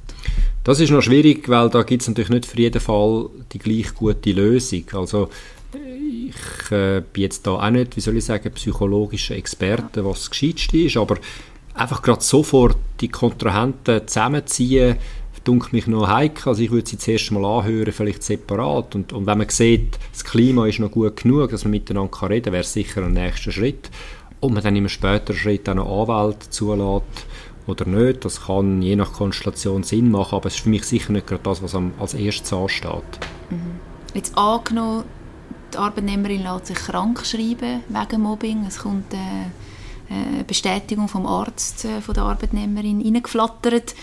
Das 0.64 0.80
ist 0.80 0.90
noch 0.90 1.02
schwierig, 1.02 1.48
weil 1.48 1.70
da 1.70 1.82
gibt 1.82 2.02
es 2.02 2.08
natürlich 2.08 2.30
nicht 2.30 2.46
für 2.46 2.58
jeden 2.58 2.80
Fall 2.80 3.28
die 3.52 3.58
gleich 3.58 3.94
gute 3.94 4.32
Lösung. 4.32 4.84
Also 4.94 5.28
ich 5.72 6.72
äh, 6.72 7.02
bin 7.12 7.22
jetzt 7.22 7.46
da 7.46 7.52
auch 7.52 7.70
nicht, 7.70 7.96
wie 7.96 8.00
soll 8.00 8.16
ich 8.16 8.24
sagen, 8.24 8.50
psychologischer 8.52 9.36
Experte, 9.36 10.04
was 10.04 10.20
das 10.20 10.30
Gescheitste 10.30 10.78
ist, 10.78 10.96
aber 10.96 11.18
einfach 11.74 12.02
gerade 12.02 12.22
sofort 12.22 12.76
die 13.00 13.08
Kontrahenten 13.08 14.08
zusammenziehen, 14.08 14.96
dunkelt 15.46 15.72
mich 15.72 15.86
noch 15.86 16.08
heikel. 16.08 16.48
Also 16.48 16.62
ich 16.62 16.70
würde 16.70 16.88
sie 16.88 16.98
zuerst 16.98 17.30
mal 17.30 17.44
anhören, 17.44 17.92
vielleicht 17.92 18.22
separat. 18.22 18.94
Und, 18.94 19.12
und 19.12 19.26
wenn 19.26 19.38
man 19.38 19.48
sieht, 19.48 19.98
das 20.12 20.24
Klima 20.24 20.66
ist 20.66 20.80
noch 20.80 20.90
gut 20.90 21.22
genug, 21.22 21.50
dass 21.50 21.64
man 21.64 21.70
miteinander 21.70 22.10
reden 22.28 22.44
kann, 22.44 22.52
wäre 22.52 22.64
sicher 22.64 23.04
ein 23.04 23.12
nächster 23.12 23.52
Schritt. 23.52 23.90
Und 24.40 24.54
man 24.54 24.62
dann 24.62 24.76
im 24.76 24.88
späteren 24.88 25.36
Schritt 25.36 25.68
auch 25.68 25.74
noch 25.74 26.02
Anwälte 26.02 26.50
zulässt, 26.50 27.04
oder 27.66 27.86
nicht. 27.86 28.24
Das 28.24 28.46
kann 28.46 28.82
je 28.82 28.96
nach 28.96 29.12
Konstellation 29.12 29.82
Sinn 29.82 30.10
machen, 30.10 30.36
aber 30.36 30.46
es 30.46 30.56
ist 30.56 30.62
für 30.62 30.68
mich 30.68 30.84
sicher 30.84 31.12
nicht 31.12 31.26
gerade 31.26 31.42
das, 31.42 31.62
was 31.62 31.74
als 31.98 32.14
erstes 32.14 32.52
ansteht. 32.52 33.02
Mhm. 33.50 33.80
Jetzt 34.14 34.36
angenommen, 34.36 35.04
die 35.72 35.78
Arbeitnehmerin 35.78 36.42
lässt 36.42 36.66
sich 36.66 36.78
krank 36.78 37.24
schreiben 37.26 37.82
wegen 37.88 38.22
Mobbing. 38.22 38.64
Es 38.66 38.78
kommt 38.78 39.12
äh, 39.12 39.16
eine 40.08 40.44
Bestätigung 40.44 41.08
vom 41.08 41.26
Arzt 41.26 41.84
äh, 41.84 42.00
von 42.00 42.14
der 42.14 42.24
Arbeitnehmerin 42.24 43.02
reingeflattert 43.02 43.94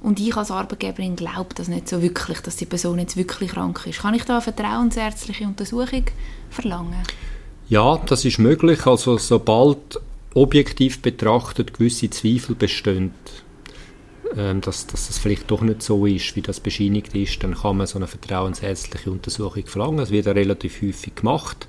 und 0.00 0.18
ich 0.18 0.36
als 0.36 0.50
Arbeitgeberin 0.50 1.14
glaube 1.14 1.54
das 1.54 1.68
nicht 1.68 1.88
so 1.88 2.02
wirklich, 2.02 2.40
dass 2.40 2.56
die 2.56 2.66
Person 2.66 2.98
jetzt 2.98 3.16
wirklich 3.16 3.52
krank 3.52 3.86
ist. 3.86 4.00
Kann 4.00 4.14
ich 4.14 4.24
da 4.24 4.34
eine 4.34 4.42
vertrauensärztliche 4.42 5.44
Untersuchung 5.44 6.04
verlangen? 6.50 7.02
Ja, 7.68 7.98
das 8.06 8.24
ist 8.24 8.38
möglich. 8.38 8.84
Also 8.86 9.16
sobald 9.16 10.00
objektiv 10.34 11.02
betrachtet 11.02 11.74
gewisse 11.74 12.10
Zweifel 12.10 12.54
bestehen, 12.54 13.12
ähm, 14.36 14.60
dass, 14.60 14.86
dass 14.86 15.08
das 15.08 15.18
vielleicht 15.18 15.50
doch 15.50 15.60
nicht 15.60 15.82
so 15.82 16.06
ist, 16.06 16.36
wie 16.36 16.42
das 16.42 16.60
bescheinigt 16.60 17.14
ist, 17.14 17.42
dann 17.42 17.54
kann 17.54 17.76
man 17.76 17.86
so 17.86 17.98
eine 17.98 18.06
vertrauensärztliche 18.06 19.10
Untersuchung 19.10 19.66
verlangen. 19.66 19.98
Das 19.98 20.10
wird 20.10 20.26
ja 20.26 20.32
relativ 20.32 20.80
häufig 20.80 21.14
gemacht. 21.16 21.66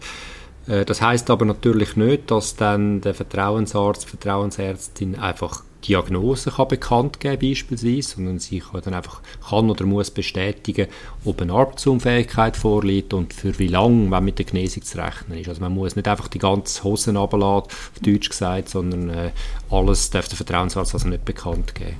Äh, 0.68 0.86
das 0.86 1.02
heißt 1.02 1.30
aber 1.30 1.46
natürlich 1.46 1.96
nicht, 1.96 2.32
dass 2.32 2.56
dann 2.56 3.02
der 3.02 3.14
Vertrauensarzt, 3.14 4.06
Vertrauensärztin 4.06 5.16
einfach 5.16 5.64
Diagnose 5.88 6.52
kann 6.52 6.68
bekannt 6.68 7.20
geben 7.20 7.40
beispielsweise, 7.40 8.16
sondern 8.16 8.40
sie 8.40 8.60
kann 8.60 8.82
dann 8.82 8.94
einfach 8.94 9.22
kann 9.48 9.70
oder 9.70 9.86
muss 9.86 10.12
bestätigen, 10.12 10.88
ob 11.26 11.42
eine 11.42 11.54
Arbeitsunfähigkeit 11.54 12.58
vorliegt 12.58 13.14
und 13.14 13.34
für 13.34 13.58
wie 13.60 13.68
lange, 13.68 14.10
wenn 14.12 14.24
mit 14.24 14.40
der 14.40 14.46
Genesung 14.46 14.84
zu 14.84 14.98
rechnen 14.98 15.40
ist. 15.40 15.50
Also 15.50 15.62
man 15.62 15.74
muss 15.74 15.96
nicht 15.96 16.08
einfach 16.08 16.28
die 16.28 16.40
ganze 16.40 16.84
Hosen 16.84 17.18
runterladen, 17.18 17.70
auf 17.70 18.00
Deutsch 18.02 18.30
gesagt, 18.30 18.70
sondern 18.70 19.10
äh, 19.10 19.32
alles 19.70 20.10
darf 20.10 20.28
der 20.28 20.38
Vertrauensarzt 20.38 20.94
also 20.94 21.08
nicht 21.08 21.26
bekannt 21.26 21.76
geben. 21.76 21.98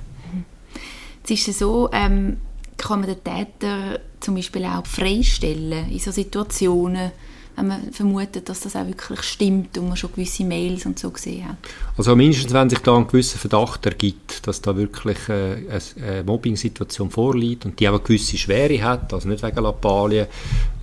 Jetzt 1.20 1.30
ist 1.30 1.48
es 1.48 1.58
so, 1.60 1.88
ähm, 1.92 2.38
kann 2.76 3.00
man 3.00 3.08
den 3.08 3.24
Täter 3.24 4.00
zum 4.20 4.34
Beispiel 4.34 4.64
auch 4.64 4.86
freistellen 4.86 5.90
in 5.90 5.98
so 5.98 6.10
Situationen, 6.10 7.12
wenn 7.56 7.68
man 7.68 7.92
vermutet, 7.92 8.48
dass 8.48 8.60
das 8.60 8.74
auch 8.76 8.86
wirklich 8.86 9.22
stimmt 9.22 9.78
und 9.78 9.88
man 9.88 9.96
schon 9.96 10.12
gewisse 10.12 10.44
Mails 10.44 10.86
und 10.86 10.98
so 10.98 11.10
gesehen 11.10 11.48
hat. 11.48 11.56
Also 11.96 12.16
mindestens, 12.16 12.52
wenn 12.52 12.68
sich 12.68 12.80
da 12.80 12.96
ein 12.96 13.06
gewisser 13.06 13.38
Verdacht 13.38 13.86
ergibt, 13.86 14.46
dass 14.46 14.60
da 14.60 14.76
wirklich 14.76 15.28
äh, 15.28 15.56
eine 15.68 16.24
Mobbing-Situation 16.24 17.10
vorliegt 17.10 17.64
und 17.64 17.78
die 17.78 17.88
auch 17.88 17.94
eine 17.94 18.02
gewisse 18.02 18.36
Schwere 18.36 18.82
hat, 18.82 19.12
also 19.12 19.28
nicht 19.28 19.42
wegen 19.42 19.62
Lappalien, 19.62 20.26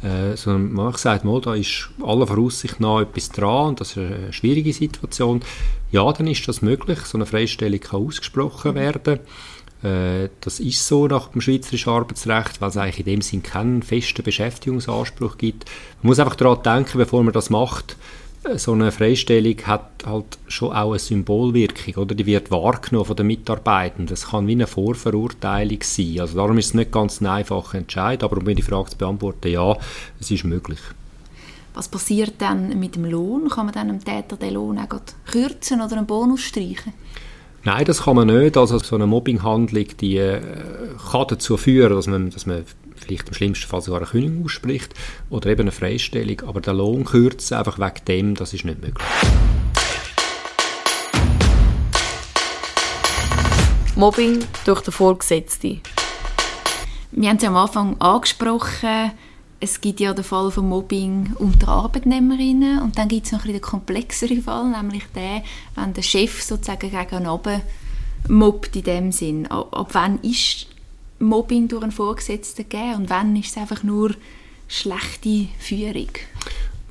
äh, 0.01 0.35
sondern 0.35 0.71
man 0.71 0.93
sagt, 0.95 1.25
mal, 1.25 1.41
da 1.41 1.55
ist 1.55 1.89
aller 2.03 2.27
Voraussicht 2.27 2.79
nach 2.79 3.01
etwas 3.01 3.29
dran 3.29 3.69
und 3.69 3.81
das 3.81 3.91
ist 3.91 3.97
eine 3.97 4.33
schwierige 4.33 4.73
Situation, 4.73 5.41
ja, 5.91 6.11
dann 6.13 6.27
ist 6.27 6.47
das 6.47 6.61
möglich, 6.61 6.99
so 6.99 7.17
eine 7.17 7.25
Freistellung 7.25 7.79
kann 7.79 8.05
ausgesprochen 8.07 8.75
werden. 8.75 9.19
Äh, 9.83 10.29
das 10.41 10.59
ist 10.59 10.85
so 10.87 11.07
nach 11.07 11.29
dem 11.29 11.41
schweizerischen 11.41 11.91
Arbeitsrecht, 11.91 12.61
weil 12.61 12.69
es 12.69 12.77
eigentlich 12.77 12.99
in 12.99 13.05
dem 13.05 13.21
Sinn 13.21 13.43
keinen 13.43 13.83
festen 13.83 14.23
Beschäftigungsanspruch 14.23 15.37
gibt. 15.37 15.65
Man 16.01 16.09
muss 16.09 16.19
einfach 16.19 16.35
daran 16.35 16.63
denken, 16.63 16.97
bevor 16.97 17.23
man 17.23 17.33
das 17.33 17.49
macht, 17.49 17.95
äh, 18.43 18.57
so 18.57 18.73
eine 18.73 18.91
Freistellung 18.91 19.57
hat 19.65 20.03
halt 20.05 20.37
schon 20.47 20.71
auch 20.71 20.91
eine 20.91 20.99
Symbolwirkung, 20.99 21.95
oder? 21.95 22.15
Die 22.15 22.25
wird 22.25 22.51
wahrgenommen 22.51 23.05
von 23.05 23.15
den 23.15 23.27
Mitarbeitenden. 23.27 24.07
Das 24.07 24.29
kann 24.29 24.47
wie 24.47 24.53
eine 24.53 24.67
Vorverurteilung 24.67 25.79
sein. 25.81 26.19
Also 26.19 26.37
darum 26.37 26.57
ist 26.57 26.67
es 26.67 26.73
nicht 26.73 26.91
ganz 26.91 27.21
ein 27.21 27.27
einfacher 27.27 27.77
Entscheid, 27.77 28.23
aber 28.23 28.37
um 28.37 28.43
mir 28.43 28.55
die 28.55 28.61
Frage 28.61 28.91
zu 28.91 28.97
beantworten, 28.97 29.49
ja, 29.49 29.77
es 30.19 30.31
ist 30.31 30.43
möglich. 30.43 30.79
Was 31.73 31.87
passiert 31.87 32.33
dann 32.39 32.77
mit 32.79 32.95
dem 32.95 33.05
Lohn? 33.05 33.47
Kann 33.47 33.65
man 33.65 33.73
dann 33.73 33.87
dem 33.87 34.03
Täter 34.03 34.35
den 34.35 34.55
Lohn 34.55 34.77
auch 34.77 34.89
kürzen 35.25 35.81
oder 35.81 35.97
einen 35.97 36.05
Bonus 36.05 36.41
streichen? 36.41 36.93
Nein, 37.63 37.85
das 37.85 38.03
kann 38.03 38.15
man 38.15 38.27
nicht. 38.27 38.57
Also 38.57 38.79
so 38.79 38.95
eine 38.95 39.05
Mobbinghandlung, 39.05 39.85
die 39.99 40.17
äh, 40.17 40.41
kann 41.11 41.25
dazu 41.27 41.57
führen, 41.57 41.95
dass 41.95 42.07
man, 42.07 42.31
dass 42.31 42.47
man 42.47 42.65
vielleicht 42.95 43.27
im 43.27 43.35
schlimmsten 43.35 43.67
Fall 43.67 43.81
sogar 43.81 44.01
eine 44.01 44.09
Kündigung 44.09 44.45
ausspricht 44.45 44.95
oder 45.29 45.51
eben 45.51 45.61
eine 45.61 45.71
Freistellung. 45.71 46.41
Aber 46.47 46.59
der 46.59 46.73
Lohn 46.73 47.05
kürzen, 47.05 47.57
einfach 47.57 47.77
wegen 47.77 48.05
dem, 48.07 48.35
das 48.35 48.53
ist 48.53 48.65
nicht 48.65 48.81
möglich. 48.81 49.05
Mobbing 53.95 54.39
durch 54.65 54.81
den 54.81 54.91
Vorgesetzten. 54.91 55.81
Wir 57.11 57.29
haben 57.29 57.37
es 57.37 57.43
ja 57.43 57.49
am 57.49 57.57
Anfang 57.57 58.01
angesprochen, 58.01 59.11
es 59.61 59.79
gibt 59.79 59.99
ja 59.99 60.13
den 60.13 60.23
Fall 60.23 60.49
von 60.49 60.67
Mobbing 60.67 61.35
unter 61.37 61.67
Arbeitnehmerinnen 61.69 62.81
und 62.81 62.97
dann 62.97 63.07
gibt 63.07 63.27
es 63.27 63.31
noch 63.31 63.45
ein 63.45 63.53
den 63.53 63.61
komplexeren 63.61 64.41
Fall, 64.41 64.69
nämlich 64.69 65.03
den, 65.15 65.43
wenn 65.75 65.93
der 65.93 66.01
Chef 66.01 66.41
sozusagen 66.41 66.89
gegen 66.89 67.27
oben 67.27 67.61
mobbt 68.27 68.75
in 68.75 68.83
dem 68.83 69.11
Sinn. 69.11 69.47
Ab, 69.47 69.89
wann 69.93 70.19
ist 70.23 70.65
Mobbing 71.19 71.67
durch 71.67 71.83
einen 71.83 71.91
Vorgesetzten 71.91 72.67
gegeben 72.67 72.95
und 72.95 73.09
wann 73.11 73.35
ist 73.35 73.51
es 73.51 73.57
einfach 73.57 73.83
nur 73.83 74.11
schlechte 74.67 75.47
Führung? 75.59 76.09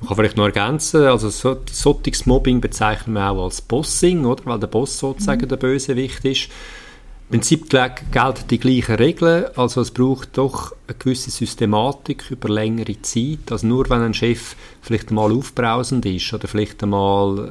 Ich 0.01 0.07
kann 0.07 0.17
vielleicht 0.17 0.37
noch 0.37 0.45
ergänzen, 0.45 1.03
also 1.03 1.29
so, 1.29 1.57
solches 1.69 2.25
Mobbing 2.25 2.61
bezeichnen 2.61 3.13
wir 3.13 3.31
auch 3.31 3.43
als 3.43 3.61
Bossing, 3.61 4.25
oder? 4.25 4.45
weil 4.45 4.59
der 4.59 4.67
Boss 4.67 4.97
sozusagen 4.97 5.41
mhm. 5.43 5.49
der 5.49 5.57
Bösewicht 5.57 6.23
ist. 6.23 6.49
Prinzip 7.31 7.69
gelten 7.69 8.47
die 8.49 8.59
gleichen 8.59 8.95
Regeln, 8.95 9.45
also 9.55 9.79
es 9.79 9.91
braucht 9.91 10.37
doch 10.37 10.73
eine 10.87 10.97
gewisse 10.97 11.31
Systematik 11.31 12.29
über 12.29 12.49
längere 12.49 13.01
Zeit. 13.01 13.49
Also 13.51 13.67
nur 13.67 13.89
wenn 13.89 14.01
ein 14.01 14.13
Chef 14.13 14.57
vielleicht 14.81 15.11
mal 15.11 15.31
aufbrausend 15.31 16.05
ist 16.05 16.33
oder 16.33 16.49
vielleicht 16.49 16.83
einmal 16.83 17.49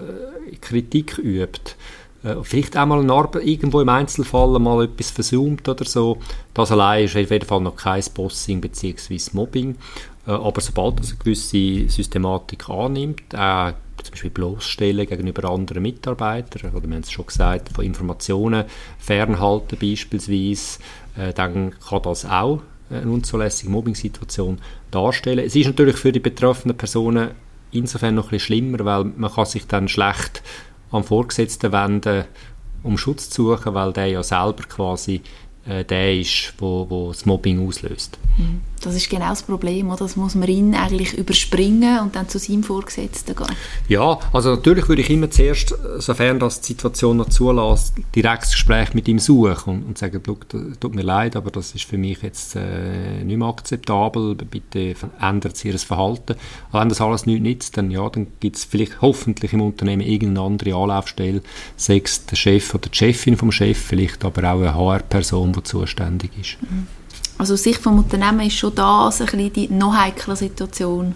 äh, 0.53 0.57
Kritik 0.57 1.17
übt, 1.17 1.77
äh, 2.23 2.37
vielleicht 2.43 2.77
auch 2.77 2.85
mal 2.85 3.11
Arbeit, 3.11 3.47
irgendwo 3.47 3.81
im 3.81 3.89
Einzelfall 3.89 4.59
mal 4.59 4.85
etwas 4.85 5.11
versucht 5.13 5.67
oder 5.67 5.87
so, 5.87 6.19
das 6.53 6.73
allein 6.73 7.07
ist 7.07 7.17
auf 7.17 7.31
jeden 7.31 7.47
Fall 7.47 7.63
noch 7.63 7.77
kein 7.77 8.05
Bossing 8.13 8.61
bzw. 8.61 9.19
Mobbing. 9.33 9.77
Äh, 10.27 10.33
aber 10.33 10.61
sobald 10.61 11.01
es 11.01 11.13
eine 11.13 11.19
gewisse 11.21 11.89
Systematik 11.89 12.69
annimmt, 12.69 13.23
äh, 13.33 13.73
zum 14.03 14.13
Beispiel 14.13 14.31
bloßstellen 14.31 15.07
gegenüber 15.07 15.51
anderen 15.51 15.83
Mitarbeitern 15.83 16.73
oder 16.73 16.89
wir 16.89 16.95
haben 16.95 17.03
es 17.03 17.11
schon 17.11 17.27
gesagt, 17.27 17.71
von 17.71 17.85
Informationen 17.85 18.65
fernhalten 18.99 19.79
beispielsweise, 19.79 20.81
äh, 21.17 21.33
dann 21.33 21.75
kann 21.79 22.03
das 22.03 22.25
auch 22.25 22.63
eine 22.91 23.11
unzulässige 23.11 23.71
Mobbing-Situation 23.71 24.59
darstellen. 24.91 25.47
Es 25.47 25.55
ist 25.55 25.67
natürlich 25.67 25.97
für 25.97 26.13
die 26.13 26.21
betroffenen 26.21 26.77
Personen 26.77 27.31
insofern 27.73 28.17
noch 28.17 28.33
ein 28.33 28.41
schlimmer, 28.41 28.85
weil 28.85 29.05
man 29.05 29.33
kann 29.33 29.47
sich 29.47 29.67
dann 29.67 29.89
schlecht 29.89 30.43
am 30.91 31.05
Vorgesetzten 31.05 31.73
wenden, 31.73 32.25
um 32.83 32.99
Schutz 32.99 33.31
zu 33.31 33.55
suchen, 33.55 33.75
weil 33.75 33.93
der 33.93 34.07
ja 34.07 34.23
selber 34.23 34.65
quasi 34.69 35.23
äh, 35.67 35.85
der 35.85 36.19
ist, 36.19 36.55
wo, 36.59 36.87
wo 36.89 37.09
das 37.09 37.27
Mobbing 37.27 37.67
auslöst. 37.67 38.19
Mhm. 38.39 38.61
Das 38.83 38.95
ist 38.95 39.11
genau 39.11 39.29
das 39.29 39.43
Problem, 39.43 39.89
oder? 39.89 39.99
Das 39.99 40.17
muss 40.17 40.35
man 40.35 40.49
ihn 40.49 40.75
eigentlich 40.75 41.13
überspringen 41.13 42.01
und 42.01 42.17
dann 42.17 42.31
zu 42.31 42.39
seinem 42.39 42.63
Vorgesetzten 42.63 43.37
gehen. 43.37 43.55
Ja, 43.89 44.19
also 44.33 44.55
natürlich 44.55 44.89
würde 44.89 45.03
ich 45.03 45.11
immer 45.11 45.31
zuerst, 45.31 45.75
sofern 45.99 46.39
das 46.39 46.63
die 46.63 46.69
Situation 46.69 47.19
noch 47.19 47.29
zulässt, 47.29 47.95
direkt 48.15 48.45
das 48.45 48.53
Gespräch 48.53 48.95
mit 48.95 49.07
ihm 49.07 49.19
suchen 49.19 49.75
und, 49.75 49.83
und 49.87 49.99
sagen, 49.99 50.23
tut 50.23 50.95
mir 50.95 51.03
leid, 51.03 51.37
aber 51.37 51.51
das 51.51 51.75
ist 51.75 51.85
für 51.85 51.99
mich 51.99 52.23
jetzt 52.23 52.57
äh, 52.57 53.23
nicht 53.23 53.37
mehr 53.37 53.49
akzeptabel, 53.49 54.35
bitte 54.35 54.95
ändert 55.21 55.59
Sie 55.59 55.69
Ihr 55.69 55.79
Verhalten. 55.79 56.37
Aber 56.71 56.81
wenn 56.81 56.89
das 56.89 57.03
alles 57.03 57.27
nichts 57.27 57.43
nützt, 57.43 57.77
dann 57.77 57.91
ja, 57.91 58.09
dann 58.09 58.29
gibt 58.41 58.57
es 58.57 58.65
vielleicht 58.65 59.03
hoffentlich 59.03 59.53
im 59.53 59.61
Unternehmen 59.61 60.03
irgendeine 60.03 60.47
andere 60.47 60.75
Anlaufstelle, 60.75 61.43
sei 61.77 62.01
es 62.03 62.25
der 62.25 62.37
Chef 62.37 62.75
oder 62.75 62.89
die 62.89 62.97
Chefin 62.97 63.37
vom 63.37 63.53
Chef, 63.53 63.79
vielleicht 63.79 64.25
aber 64.25 64.43
auch 64.51 64.61
eine 64.61 64.75
HR-Person, 64.75 65.50
die 65.53 65.63
zuständig 65.63 66.31
ist. 66.39 66.57
Also 67.39 67.55
aus 67.55 67.63
Sicht 67.63 67.79
des 67.79 67.87
Unternehmens 67.87 68.49
ist 68.49 68.59
schon 68.59 68.75
das 68.75 69.21
ein 69.21 69.27
bisschen 69.27 69.53
die 69.53 69.69
noch 69.69 69.95
heikle 69.95 70.37
Situation, 70.37 71.15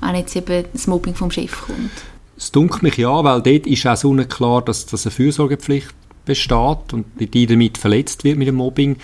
wenn 0.00 0.14
jetzt 0.16 0.34
eben 0.34 0.64
das 0.72 0.86
Mobbing 0.86 1.14
vom 1.14 1.30
Chef 1.30 1.66
kommt. 1.66 1.90
Es 2.36 2.50
dunkelt 2.50 2.82
mich 2.82 2.96
ja, 2.96 3.22
weil 3.22 3.42
dort 3.42 3.66
ist 3.66 3.86
auch 3.86 3.96
so 3.96 4.14
klar, 4.14 4.62
dass, 4.62 4.86
dass 4.86 5.06
eine 5.06 5.12
Fürsorgepflicht 5.12 5.94
besteht 6.24 6.92
und 6.92 7.04
die 7.18 7.46
damit 7.46 7.78
verletzt 7.78 8.24
wird 8.24 8.38
mit 8.38 8.48
dem 8.48 8.56
Mobbing 8.56 8.96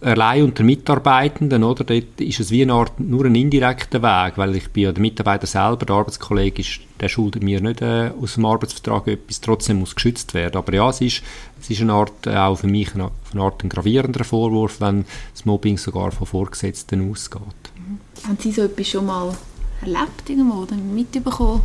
allein 0.00 0.44
unter 0.44 0.62
Mitarbeitenden, 0.64 1.64
oder? 1.64 1.84
Dort 1.84 2.20
ist 2.20 2.40
es 2.40 2.50
wie 2.50 2.62
eine 2.62 2.72
Art, 2.72 2.98
nur 3.00 3.24
ein 3.24 3.34
indirekter 3.34 4.02
Weg, 4.02 4.38
weil 4.38 4.56
ich 4.56 4.68
bin 4.70 4.84
ja 4.84 4.92
der 4.92 5.00
Mitarbeiter 5.00 5.46
selber, 5.46 5.86
der 5.86 5.96
Arbeitskollege 5.96 6.60
ist, 6.62 6.80
der 7.00 7.08
schuldet 7.08 7.42
mir 7.42 7.60
nicht 7.60 7.82
äh, 7.82 8.10
aus 8.20 8.34
dem 8.34 8.44
Arbeitsvertrag 8.44 9.08
etwas, 9.08 9.40
trotzdem 9.40 9.80
muss 9.80 9.94
geschützt 9.94 10.34
werden. 10.34 10.56
Aber 10.56 10.72
ja, 10.72 10.88
es 10.88 11.00
ist, 11.00 11.22
es 11.60 11.70
ist 11.70 11.80
eine 11.80 11.92
Art, 11.92 12.26
äh, 12.26 12.36
auch 12.36 12.56
für 12.56 12.68
mich 12.68 12.94
eine, 12.94 13.10
eine 13.32 13.42
Art 13.42 13.62
ein 13.64 13.68
gravierender 13.68 14.24
Vorwurf, 14.24 14.80
wenn 14.80 15.04
das 15.32 15.44
Mobbing 15.44 15.78
sogar 15.78 16.12
von 16.12 16.26
Vorgesetzten 16.26 17.10
ausgeht. 17.10 17.42
Mhm. 17.76 18.28
Haben 18.28 18.38
Sie 18.40 18.52
so 18.52 18.62
etwas 18.62 18.88
schon 18.88 19.06
mal 19.06 19.34
erlebt 19.80 20.28
irgendwo 20.28 20.62
oder 20.62 20.76
mitbekommen? 20.76 21.62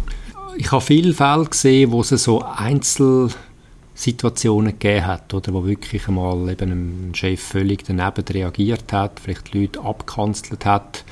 Ich 0.57 0.71
habe 0.71 0.81
viele 0.81 1.13
Fälle 1.13 1.45
gesehen, 1.45 1.91
wo 1.91 2.01
es 2.01 2.09
so 2.09 2.43
Einzel 2.43 3.29
Situationen 3.95 4.79
gegeben 4.79 5.05
hat, 5.05 5.33
oder 5.33 5.53
wo 5.53 5.65
wirklich 5.65 6.07
einmal 6.07 6.49
eben 6.49 7.09
ein 7.09 7.15
Chef 7.15 7.41
völlig 7.41 7.83
daneben 7.85 8.25
reagiert 8.27 8.91
hat, 8.91 9.19
vielleicht 9.19 9.53
Leute 9.53 9.81
abgekanzelt 9.81 10.65
hat 10.65 11.05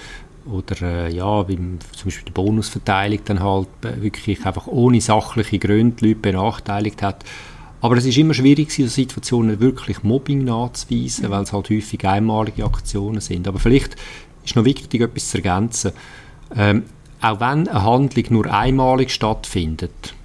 oder 0.45 0.81
äh, 0.81 1.13
ja, 1.13 1.43
beim, 1.43 1.77
zum 1.95 2.05
Beispiel 2.05 2.25
die 2.25 2.31
Bonusverteilung 2.31 3.19
dann 3.25 3.43
halt 3.43 3.67
wirklich 3.81 4.45
einfach 4.45 4.67
ohne 4.67 4.99
sachliche 4.99 5.59
Gründe 5.59 6.07
Leute 6.07 6.19
benachteiligt 6.19 7.01
hat. 7.03 7.23
Aber 7.81 7.97
es 7.97 8.05
ist 8.05 8.17
immer 8.17 8.33
schwierig, 8.33 8.77
in 8.77 8.87
Situationen 8.87 9.59
wirklich 9.59 10.03
Mobbing 10.03 10.43
nachzuweisen, 10.43 11.29
weil 11.29 11.43
es 11.43 11.53
halt 11.53 11.69
häufig 11.69 12.07
einmalige 12.07 12.65
Aktionen 12.65 13.21
sind. 13.21 13.47
Aber 13.47 13.59
vielleicht 13.59 13.95
ist 14.43 14.55
noch 14.55 14.65
wichtig, 14.65 15.01
etwas 15.01 15.29
zu 15.29 15.37
ergänzen. 15.37 15.91
Ähm, 16.55 16.83
auch 17.21 17.39
wenn 17.39 17.67
eine 17.67 17.83
Handlung 17.83 18.25
nur 18.29 18.53
einmalig 18.53 19.11
stattfindet, 19.11 20.15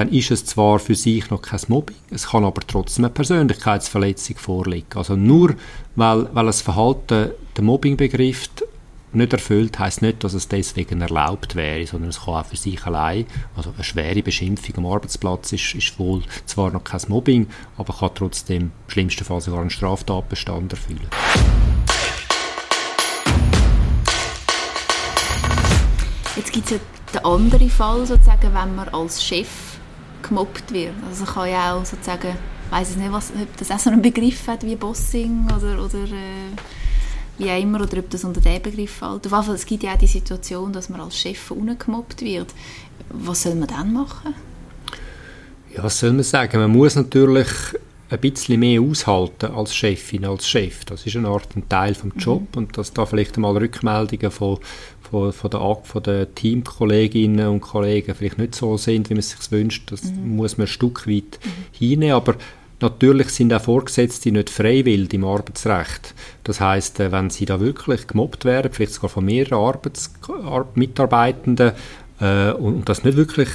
dann 0.00 0.08
ist 0.08 0.30
es 0.30 0.46
zwar 0.46 0.78
für 0.78 0.94
sich 0.94 1.28
noch 1.28 1.42
kein 1.42 1.60
Mobbing, 1.68 1.96
es 2.10 2.28
kann 2.28 2.42
aber 2.42 2.62
trotzdem 2.66 3.04
eine 3.04 3.12
Persönlichkeitsverletzung 3.12 4.38
vorliegen. 4.38 4.86
Also 4.94 5.14
nur 5.14 5.54
weil, 5.94 6.26
weil 6.32 6.46
das 6.46 6.62
Verhalten 6.62 7.32
den 7.54 7.64
Mobbing 7.66 7.98
begrifft, 7.98 8.64
nicht 9.12 9.34
erfüllt, 9.34 9.78
heißt 9.78 10.00
nicht, 10.00 10.24
dass 10.24 10.32
es 10.32 10.48
deswegen 10.48 11.02
erlaubt 11.02 11.54
wäre, 11.54 11.86
sondern 11.86 12.08
es 12.08 12.20
kann 12.22 12.36
auch 12.36 12.46
für 12.46 12.56
sich 12.56 12.82
allein, 12.86 13.26
also 13.54 13.74
eine 13.74 13.84
schwere 13.84 14.22
Beschimpfung 14.22 14.78
am 14.78 14.86
Arbeitsplatz 14.86 15.52
ist, 15.52 15.74
ist 15.74 15.98
wohl 15.98 16.22
zwar 16.46 16.70
noch 16.70 16.84
kein 16.84 17.02
Mobbing, 17.08 17.48
aber 17.76 17.92
kann 17.92 18.14
trotzdem 18.14 18.62
im 18.62 18.72
schlimmsten 18.86 19.24
Fall 19.24 19.42
sogar 19.42 19.60
einen 19.60 19.68
Straftatbestand 19.68 20.72
erfüllen. 20.72 21.08
Jetzt 26.36 26.52
gibt 26.54 26.70
es 26.70 26.72
ja 26.72 26.78
den 27.12 27.24
anderen 27.26 27.68
Fall, 27.68 28.06
sozusagen, 28.06 28.54
wenn 28.54 28.74
man 28.76 28.88
als 28.88 29.22
Chef 29.22 29.79
gemobbt 30.22 30.72
wird. 30.72 30.94
Also 31.08 31.24
kann 31.24 31.48
ja 31.48 31.74
auch 31.74 31.84
sozusagen, 31.84 32.28
ich 32.66 32.72
weiß 32.72 32.96
nicht, 32.96 33.12
was, 33.12 33.30
ob 33.30 33.56
das 33.56 33.70
auch 33.70 33.78
so 33.78 33.90
einen 33.90 34.02
Begriff 34.02 34.46
hat 34.46 34.64
wie 34.64 34.76
Bossing 34.76 35.46
oder, 35.46 35.84
oder 35.84 36.04
äh, 36.04 36.52
wie 37.38 37.50
auch 37.50 37.60
immer, 37.60 37.80
oder 37.80 37.98
ob 37.98 38.10
das 38.10 38.24
unter 38.24 38.40
diesen 38.40 38.62
Begriff 38.62 38.90
fällt. 38.90 39.26
Auf 39.26 39.32
jeden 39.32 39.42
Fall, 39.44 39.54
es 39.54 39.66
gibt 39.66 39.82
ja 39.82 39.94
auch 39.94 39.98
die 39.98 40.06
Situation, 40.06 40.72
dass 40.72 40.88
man 40.88 41.00
als 41.00 41.18
Chef 41.18 41.52
gemobbt 41.78 42.20
wird. 42.22 42.54
Was 43.08 43.42
soll 43.42 43.54
man 43.54 43.68
dann 43.68 43.92
machen? 43.92 44.34
Ja, 45.74 45.82
was 45.82 45.98
soll 45.98 46.12
man 46.12 46.22
sagen? 46.22 46.60
Man 46.60 46.70
muss 46.70 46.96
natürlich 46.96 47.48
ein 48.10 48.20
bisschen 48.20 48.58
mehr 48.58 48.80
aushalten 48.80 49.52
als 49.52 49.74
Chefin, 49.74 50.24
als 50.24 50.48
Chef. 50.48 50.84
Das 50.84 51.06
ist 51.06 51.16
eine 51.16 51.28
Art 51.28 51.56
ein 51.56 51.68
Teil 51.68 51.94
vom 51.94 52.12
Job 52.16 52.42
mhm. 52.42 52.62
und 52.62 52.78
dass 52.78 52.92
da 52.92 53.06
vielleicht 53.06 53.36
einmal 53.36 53.56
Rückmeldungen 53.56 54.30
von, 54.30 54.58
von, 55.10 55.32
von, 55.32 55.50
der, 55.50 55.76
von 55.82 56.02
den 56.02 56.34
Teamkolleginnen 56.34 57.48
und 57.48 57.60
Kollegen 57.60 58.14
vielleicht 58.14 58.38
nicht 58.38 58.54
so 58.54 58.76
sind, 58.76 59.10
wie 59.10 59.14
man 59.14 59.20
es 59.20 59.30
sich 59.30 59.50
wünscht, 59.50 59.90
das 59.90 60.04
mhm. 60.04 60.36
muss 60.36 60.58
man 60.58 60.66
ein 60.66 60.68
Stück 60.68 61.06
weit 61.06 61.38
mhm. 61.42 61.76
hinnehmen, 61.76 62.14
aber 62.14 62.36
Natürlich 62.82 63.28
sind 63.28 63.52
auch 63.52 63.60
Vorgesetzte 63.60 64.32
nicht 64.32 64.48
freiwillig 64.48 65.12
im 65.12 65.24
Arbeitsrecht. 65.24 66.14
Das 66.44 66.62
heißt, 66.62 67.00
äh, 67.00 67.12
wenn 67.12 67.28
sie 67.28 67.44
da 67.44 67.60
wirklich 67.60 68.06
gemobbt 68.06 68.46
werden, 68.46 68.72
vielleicht 68.72 68.94
sogar 68.94 69.10
von 69.10 69.26
mehreren 69.26 69.58
Arbeits 69.58 70.14
Mitarbeitenden, 70.74 71.72
äh, 72.20 72.52
und 72.52 72.88
das 72.88 73.04
nicht 73.04 73.18
wirklich 73.18 73.50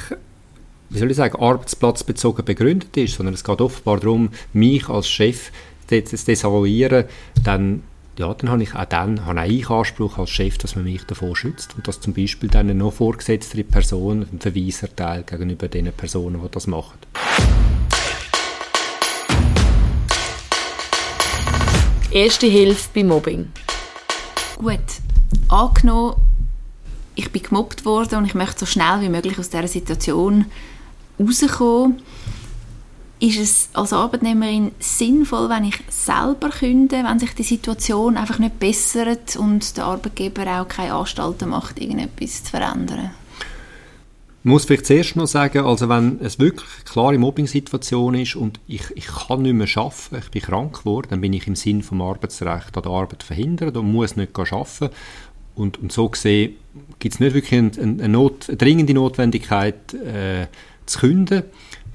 wie 0.89 0.99
soll 0.99 1.11
ich 1.11 1.17
sagen, 1.17 1.41
arbeitsplatzbezogen 1.41 2.45
begründet 2.45 2.95
ist, 2.97 3.15
sondern 3.15 3.33
es 3.33 3.43
geht 3.43 3.61
offenbar 3.61 3.99
darum, 3.99 4.29
mich 4.53 4.87
als 4.87 5.09
Chef 5.09 5.51
zu 5.87 6.01
desavouieren, 6.01 7.05
dann, 7.43 7.83
ja, 8.17 8.33
dann 8.33 8.49
habe 8.49 8.63
ich 8.63 8.73
auch 8.73 8.85
dann 8.85 9.25
habe 9.25 9.47
ich 9.47 9.69
Anspruch 9.69 10.17
als 10.17 10.29
Chef, 10.29 10.57
dass 10.57 10.75
man 10.75 10.85
mich 10.85 11.03
davor 11.03 11.35
schützt 11.35 11.75
und 11.75 11.87
dass 11.87 11.99
zum 11.99 12.13
Beispiel 12.13 12.49
dann 12.49 12.69
eine 12.69 12.75
noch 12.75 12.93
vorgesetzte 12.93 13.63
Person 13.63 14.25
einen 14.29 14.39
Verweis 14.39 14.81
erteilt 14.83 15.27
gegenüber 15.27 15.67
den 15.67 15.91
Personen, 15.91 16.41
die 16.41 16.49
das 16.49 16.67
machen. 16.67 16.97
Erste 22.11 22.47
Hilfe 22.47 22.89
bei 22.93 23.03
Mobbing. 23.03 23.51
Gut, 24.57 24.79
angenommen, 25.49 26.15
ich 27.15 27.29
bin 27.31 27.43
gemobbt 27.43 27.83
worden 27.83 28.19
und 28.19 28.25
ich 28.25 28.35
möchte 28.35 28.59
so 28.59 28.65
schnell 28.65 29.01
wie 29.01 29.09
möglich 29.09 29.37
aus 29.37 29.49
dieser 29.49 29.67
Situation 29.67 30.45
rauskommen, 31.19 32.01
ist 33.19 33.39
es 33.39 33.69
als 33.73 33.93
Arbeitnehmerin 33.93 34.71
sinnvoll, 34.79 35.49
wenn 35.49 35.63
ich 35.63 35.79
selber 35.89 36.49
künde, 36.49 37.03
wenn 37.03 37.19
sich 37.19 37.33
die 37.33 37.43
Situation 37.43 38.17
einfach 38.17 38.39
nicht 38.39 38.59
bessert 38.59 39.35
und 39.37 39.77
der 39.77 39.85
Arbeitgeber 39.85 40.61
auch 40.61 40.67
keine 40.67 40.93
Anstalten 40.93 41.49
macht, 41.49 41.79
irgendetwas 41.79 42.43
zu 42.43 42.51
verändern? 42.51 43.11
Ich 44.43 44.49
muss 44.49 44.65
vielleicht 44.65 44.85
zuerst 44.85 45.15
noch 45.15 45.25
sagen, 45.25 45.65
also 45.65 45.89
wenn 45.89 46.19
es 46.21 46.37
wirklich 46.37 46.69
eine 46.75 46.83
klare 46.83 47.17
Mobbing-Situation 47.17 48.13
ist 48.13 48.35
und 48.35 48.59
ich, 48.67 48.83
ich 48.93 49.07
kann 49.07 49.41
nicht 49.41 49.53
mehr 49.53 49.67
arbeiten, 49.75 50.17
ich 50.19 50.29
bin 50.29 50.41
krank 50.41 50.79
geworden, 50.79 51.07
dann 51.09 51.21
bin 51.21 51.33
ich 51.33 51.47
im 51.47 51.55
Sinn 51.55 51.81
vom 51.81 52.01
Arbeitsrecht 52.01 52.77
an 52.77 52.83
der 52.83 52.91
Arbeit 52.91 53.23
verhindert 53.23 53.75
und 53.75 53.91
muss 53.91 54.15
nicht 54.15 54.37
arbeiten. 54.37 54.89
Und, 55.55 55.79
und 55.79 55.91
so 55.91 56.09
gesehen 56.09 56.57
gibt 56.99 57.15
es 57.15 57.19
nicht 57.19 57.33
wirklich 57.33 57.59
eine, 57.59 58.09
Not, 58.09 58.49
eine 58.49 58.57
dringende 58.57 58.93
Notwendigkeit, 58.93 59.93
äh, 59.93 60.47
zu 60.85 60.99
künden. 60.99 61.43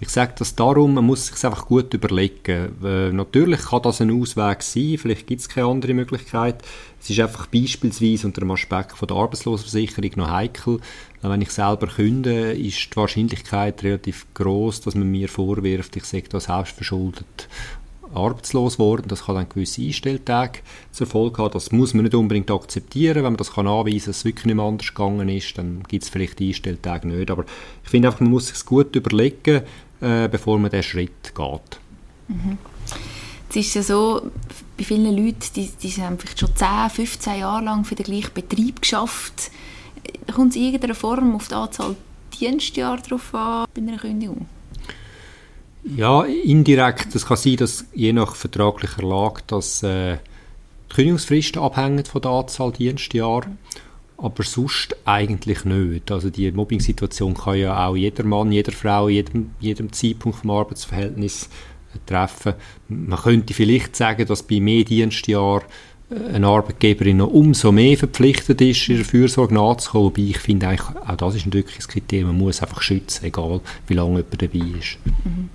Ich 0.02 0.08
sage 0.08 0.32
das 0.38 0.54
darum, 0.54 0.94
man 0.94 1.04
muss 1.04 1.26
sich 1.26 1.44
einfach 1.44 1.66
gut 1.66 1.92
überlegen. 1.92 2.74
Äh, 2.82 3.12
natürlich 3.12 3.60
kann 3.60 3.82
das 3.82 4.00
ein 4.00 4.10
Ausweg 4.10 4.62
sein, 4.62 4.96
vielleicht 4.96 5.26
gibt 5.26 5.42
es 5.42 5.48
keine 5.50 5.66
andere 5.66 5.92
Möglichkeit. 5.92 6.62
Es 6.98 7.10
ist 7.10 7.20
einfach 7.20 7.46
beispielsweise 7.46 8.26
unter 8.26 8.40
dem 8.40 8.50
Aspekt 8.50 8.92
von 8.92 9.06
der 9.06 9.18
Arbeitslosenversicherung 9.18 10.12
noch 10.16 10.30
heikel. 10.30 10.80
Wenn 11.20 11.42
ich 11.42 11.50
selber 11.50 11.86
künde, 11.86 12.52
ist 12.52 12.92
die 12.92 12.96
Wahrscheinlichkeit 12.96 13.82
relativ 13.82 14.26
groß, 14.32 14.80
dass 14.80 14.94
man 14.94 15.10
mir 15.10 15.28
vorwirft, 15.28 15.94
ich 15.96 16.04
sage 16.04 16.30
das 16.30 16.44
selbstverschuldet 16.44 17.48
arbeitslos 18.14 18.78
worden. 18.78 19.06
Das 19.08 19.26
kann 19.26 19.36
dann 19.36 19.48
gewisse 19.48 19.82
Einstelltage 19.82 20.60
zur 20.90 21.06
Folge 21.06 21.42
haben. 21.42 21.52
Das 21.52 21.72
muss 21.72 21.94
man 21.94 22.04
nicht 22.04 22.14
unbedingt 22.14 22.50
akzeptieren. 22.50 23.16
Wenn 23.16 23.24
man 23.24 23.36
das 23.36 23.52
kann 23.52 23.66
anweisen 23.68 23.98
kann, 23.98 24.06
dass 24.06 24.16
es 24.16 24.24
wirklich 24.24 24.46
nicht 24.46 24.56
mehr 24.56 24.64
anders 24.64 24.88
gegangen 24.88 25.28
ist, 25.28 25.56
dann 25.58 25.82
gibt 25.88 26.04
es 26.04 26.08
vielleicht 26.08 26.40
Einstelltage 26.40 27.06
nicht. 27.06 27.30
Aber 27.30 27.44
ich 27.84 27.90
finde 27.90 28.08
einfach, 28.08 28.20
man 28.20 28.30
muss 28.30 28.48
sich 28.48 28.64
gut 28.64 28.96
überlegen, 28.96 29.62
äh, 30.00 30.28
bevor 30.28 30.58
man 30.58 30.70
diesen 30.70 30.82
Schritt 30.82 31.34
geht. 31.34 31.80
Mhm. 32.28 32.58
Es 33.48 33.56
ist 33.56 33.74
ja 33.74 33.82
so, 33.82 34.30
bei 34.76 34.84
vielen 34.84 35.16
Leuten, 35.16 35.40
die, 35.56 35.68
die 35.82 35.90
haben 36.02 36.18
vielleicht 36.18 36.38
schon 36.38 36.54
10, 36.54 36.90
15 36.90 37.40
Jahre 37.40 37.64
lang 37.64 37.84
für 37.84 37.96
den 37.96 38.04
gleichen 38.04 38.32
Betrieb 38.32 38.80
geschafft. 38.80 39.50
Kommt 40.32 40.50
es 40.50 40.56
in 40.56 40.66
irgendeiner 40.66 40.94
Form 40.94 41.34
auf 41.34 41.48
die 41.48 41.54
Anzahl 41.54 41.96
Dienstjahre 42.38 43.02
drauf 43.02 43.34
an 43.34 43.66
bei 43.74 43.82
einer 43.82 43.98
Kündigung? 43.98 44.46
Ja, 45.82 46.22
indirekt. 46.22 47.14
Es 47.14 47.26
kann 47.26 47.36
sein, 47.36 47.56
dass 47.56 47.84
je 47.94 48.12
nach 48.12 48.34
vertraglicher 48.34 49.02
Lage 49.02 49.42
dass, 49.46 49.82
äh, 49.82 50.18
die 50.90 50.94
Kündigungsfristen 50.94 51.60
abhängen 51.60 52.04
von 52.04 52.22
der 52.22 52.30
Anzahl 52.30 52.72
Dienstjahre. 52.72 53.48
Aber 54.22 54.42
sonst 54.42 54.96
eigentlich 55.04 55.64
nicht. 55.64 56.10
Also 56.10 56.30
die 56.30 56.52
Mobbing-Situation 56.52 57.34
kann 57.34 57.56
ja 57.56 57.86
auch 57.86 57.96
jeder 57.96 58.24
Mann, 58.24 58.52
jeder 58.52 58.72
Frau, 58.72 59.08
jedem, 59.08 59.50
jedem 59.60 59.92
Zeitpunkt 59.92 60.38
vom 60.38 60.50
Arbeitsverhältnis 60.50 61.48
äh, 61.94 61.98
treffen. 62.06 62.54
Man 62.88 63.18
könnte 63.18 63.54
vielleicht 63.54 63.96
sagen, 63.96 64.26
dass 64.26 64.42
bei 64.42 64.60
mehr 64.60 64.84
Dienstjahren 64.84 65.64
äh, 66.10 66.34
eine 66.34 66.46
Arbeitgeberin 66.48 67.16
noch 67.16 67.28
umso 67.28 67.72
mehr 67.72 67.96
verpflichtet 67.96 68.60
ist, 68.60 68.88
ihrer 68.88 69.04
Fürsorge 69.04 69.54
nachzukommen. 69.54 70.08
Wobei 70.08 70.22
ich 70.22 70.38
finde, 70.38 70.68
eigentlich, 70.68 70.96
auch 70.96 71.16
das 71.16 71.36
ist 71.36 71.46
ein 71.46 71.54
wirkliches 71.54 71.88
Kriterium. 71.88 72.28
Man 72.28 72.38
muss 72.38 72.60
einfach 72.60 72.82
schützen, 72.82 73.24
egal 73.24 73.60
wie 73.86 73.94
lange 73.94 74.18
jemand 74.18 74.42
dabei 74.42 74.78
ist. 74.78 74.98
Mhm 75.24 75.48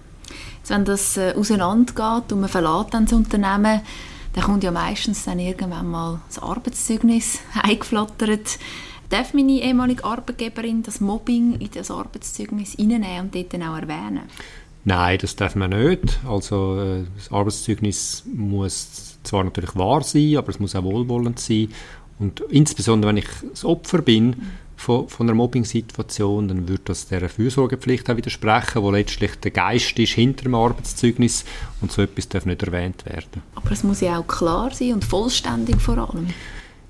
wenn 0.69 0.85
das 0.85 1.17
äh, 1.17 1.33
auseinandergeht 1.35 2.31
und 2.31 2.41
man 2.41 2.49
verlässt 2.49 2.93
dann 2.93 3.05
das 3.05 3.13
Unternehmen, 3.13 3.81
dann 4.35 4.43
kommt 4.43 4.63
ja 4.65 4.71
meistens 4.71 5.23
dann 5.23 5.39
irgendwann 5.39 5.87
mal 5.87 6.19
das 6.27 6.39
Arbeitszeugnis 6.39 7.39
eingeflattert. 7.63 8.59
Darf 9.09 9.33
meine 9.33 9.61
ehemalige 9.61 10.03
Arbeitgeberin 10.03 10.83
das 10.83 10.99
Mobbing 10.99 11.55
in 11.59 11.69
das 11.73 11.89
Arbeitszeugnis 11.89 12.77
reinnehmen 12.77 13.21
und 13.21 13.35
dort 13.35 13.53
dann 13.53 13.63
auch 13.63 13.77
erwähnen? 13.77 14.23
Nein, 14.83 15.17
das 15.21 15.35
darf 15.37 15.55
man 15.55 15.69
nicht. 15.69 16.19
Also 16.27 16.79
äh, 16.79 17.03
das 17.15 17.31
Arbeitszeugnis 17.31 18.23
muss 18.25 19.17
zwar 19.23 19.45
natürlich 19.45 19.75
wahr 19.75 20.03
sein, 20.03 20.35
aber 20.35 20.49
es 20.49 20.59
muss 20.59 20.75
auch 20.75 20.83
wohlwollend 20.83 21.39
sein. 21.39 21.69
Und 22.19 22.41
insbesondere, 22.49 23.09
wenn 23.09 23.17
ich 23.17 23.27
das 23.51 23.63
Opfer 23.63 24.01
bin, 24.01 24.27
mhm 24.27 24.64
von, 24.85 25.09
von 25.09 25.27
einer 25.27 25.35
Mobbing-Situation, 25.35 26.47
dann 26.47 26.67
würde 26.67 26.83
das 26.85 27.07
der 27.07 27.27
Fürsorgepflicht 27.27 28.07
auch 28.09 28.17
widersprechen, 28.17 28.83
wo 28.83 28.91
letztlich 28.91 29.35
der 29.37 29.49
Geist 29.49 29.97
ist 29.97 30.13
hinter 30.13 30.43
dem 30.43 30.53
Arbeitszeugnis 30.53 31.43
und 31.81 31.91
so 31.91 32.03
etwas 32.03 32.29
darf 32.29 32.45
nicht 32.45 32.61
erwähnt 32.61 33.03
werden. 33.07 33.41
Aber 33.55 33.71
es 33.71 33.83
muss 33.83 34.01
ja 34.01 34.19
auch 34.19 34.27
klar 34.27 34.71
sein 34.71 34.93
und 34.93 35.03
vollständig 35.03 35.81
vor 35.81 35.97
allem. 35.97 36.27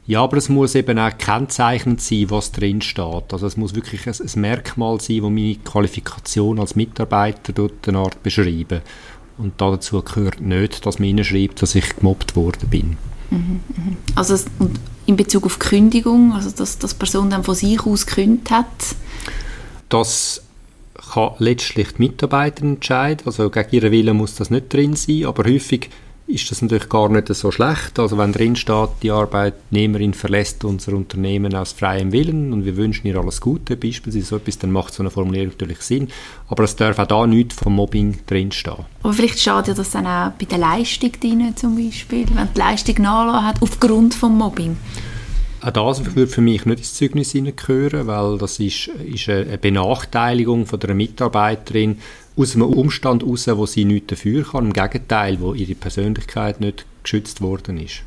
Ja, 0.07 0.21
aber 0.21 0.37
es 0.37 0.49
muss 0.49 0.75
eben 0.75 0.99
auch 0.99 1.17
kennzeichnend 1.17 2.01
sein, 2.01 2.29
was 2.29 2.51
drin 2.51 2.81
steht. 2.81 3.31
Also 3.31 3.47
es 3.47 3.55
muss 3.55 3.73
wirklich 3.73 4.05
ein, 4.05 4.13
ein 4.13 4.41
Merkmal 4.41 4.99
sein, 4.99 5.21
das 5.21 5.31
meine 5.31 5.55
Qualifikation 5.55 6.59
als 6.59 6.75
Mitarbeiter 6.75 7.53
dort 7.53 7.87
eine 7.87 7.99
Art 7.99 8.21
beschreiben. 8.21 8.81
Und 9.37 9.53
dazu 9.57 10.01
gehört 10.01 10.41
nicht, 10.41 10.85
dass 10.85 10.99
man 10.99 11.23
schreibt, 11.23 11.61
dass 11.61 11.75
ich 11.75 11.95
gemobbt 11.95 12.35
worden 12.35 12.69
bin. 12.69 12.97
Mhm, 13.31 13.61
mhm. 13.69 13.97
Also 14.15 14.37
in 15.05 15.15
Bezug 15.15 15.45
auf 15.45 15.59
Kündigung, 15.59 16.33
also 16.33 16.49
dass, 16.49 16.77
dass 16.77 16.91
die 16.91 16.97
Person 16.97 17.29
dann 17.29 17.43
von 17.43 17.55
sich 17.55 17.79
aus 17.85 18.05
gekündigt 18.05 18.51
hat? 18.51 18.65
Das 19.89 20.41
kann 21.13 21.33
letztlich 21.39 21.93
die 21.93 22.01
Mitarbeiter 22.03 22.63
entscheiden. 22.63 23.25
Also 23.25 23.49
gegen 23.49 23.69
ihren 23.71 23.91
Willen 23.91 24.17
muss 24.17 24.35
das 24.35 24.49
nicht 24.49 24.73
drin 24.73 24.95
sein, 24.95 25.25
aber 25.25 25.43
häufig 25.43 25.89
ist 26.27 26.49
das 26.49 26.61
natürlich 26.61 26.89
gar 26.89 27.09
nicht 27.09 27.27
so 27.27 27.51
schlecht. 27.51 27.99
Also 27.99 28.17
wenn 28.17 28.31
drin 28.31 28.55
steht, 28.55 28.89
die 29.03 29.11
Arbeitnehmerin 29.11 30.13
verlässt 30.13 30.65
unser 30.65 30.93
Unternehmen 30.93 31.53
aus 31.53 31.73
freiem 31.73 32.11
Willen 32.11 32.51
und 32.51 32.65
wir 32.65 32.77
wünschen 32.77 33.07
ihr 33.07 33.17
alles 33.17 33.41
Gute, 33.41 33.75
beispielsweise 33.75 34.25
so 34.25 34.35
etwas, 34.37 34.57
dann 34.57 34.71
macht 34.71 34.93
so 34.93 35.03
eine 35.03 35.11
Formulierung 35.11 35.49
natürlich 35.49 35.81
Sinn. 35.81 36.07
Aber 36.47 36.63
es 36.63 36.75
darf 36.75 36.97
auch 36.97 37.07
da 37.07 37.27
nichts 37.27 37.55
vom 37.55 37.75
Mobbing 37.75 38.19
drinstehen. 38.25 38.85
Aber 39.03 39.13
vielleicht 39.13 39.39
schadet 39.39 39.77
das 39.77 39.91
dann 39.91 40.07
auch 40.07 40.31
bei 40.31 40.45
der 40.45 40.57
Leistung 40.57 41.11
drin, 41.19 41.55
zum 41.55 41.75
Beispiel, 41.75 42.25
wenn 42.33 42.49
die 42.55 42.59
Leistung 42.59 43.01
nachgelassen 43.03 43.45
hat 43.45 43.61
aufgrund 43.61 44.15
vom 44.15 44.37
Mobbing. 44.37 44.77
Auch 45.61 45.71
das 45.71 46.15
würde 46.15 46.27
für 46.27 46.41
mich 46.41 46.65
nicht 46.65 46.79
ins 46.79 46.93
Zeugnis 46.93 47.31
hineingehören, 47.31 48.07
weil 48.07 48.37
das 48.37 48.59
ist, 48.59 48.87
ist 48.87 49.29
eine 49.29 49.57
Benachteiligung 49.57 50.65
von 50.65 50.79
der 50.79 50.93
Mitarbeiterin 50.93 51.99
aus 52.37 52.55
einem 52.55 52.63
Umstand 52.63 53.23
heraus, 53.23 53.47
wo 53.47 53.65
sie 53.65 53.85
nichts 53.85 54.07
dafür 54.07 54.43
kann. 54.43 54.65
Im 54.65 54.73
Gegenteil, 54.73 55.39
wo 55.39 55.53
ihre 55.53 55.75
Persönlichkeit 55.75 56.59
nicht 56.59 56.85
geschützt 57.03 57.41
worden 57.41 57.77
ist. 57.77 58.03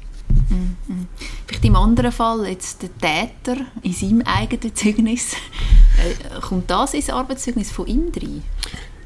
Mhm. 0.50 1.06
Vielleicht 1.46 1.64
im 1.64 1.76
anderen 1.76 2.12
Fall, 2.12 2.46
jetzt 2.48 2.82
der 2.82 2.90
Täter 2.98 3.62
in 3.82 3.92
seinem 3.92 4.22
eigenen 4.22 4.74
Zeugnis, 4.74 5.32
äh, 5.98 6.40
kommt 6.40 6.70
das 6.70 6.94
ins 6.94 7.10
Arbeitszeugnis 7.10 7.70
von 7.70 7.86
ihm 7.86 8.12
rein? 8.14 8.42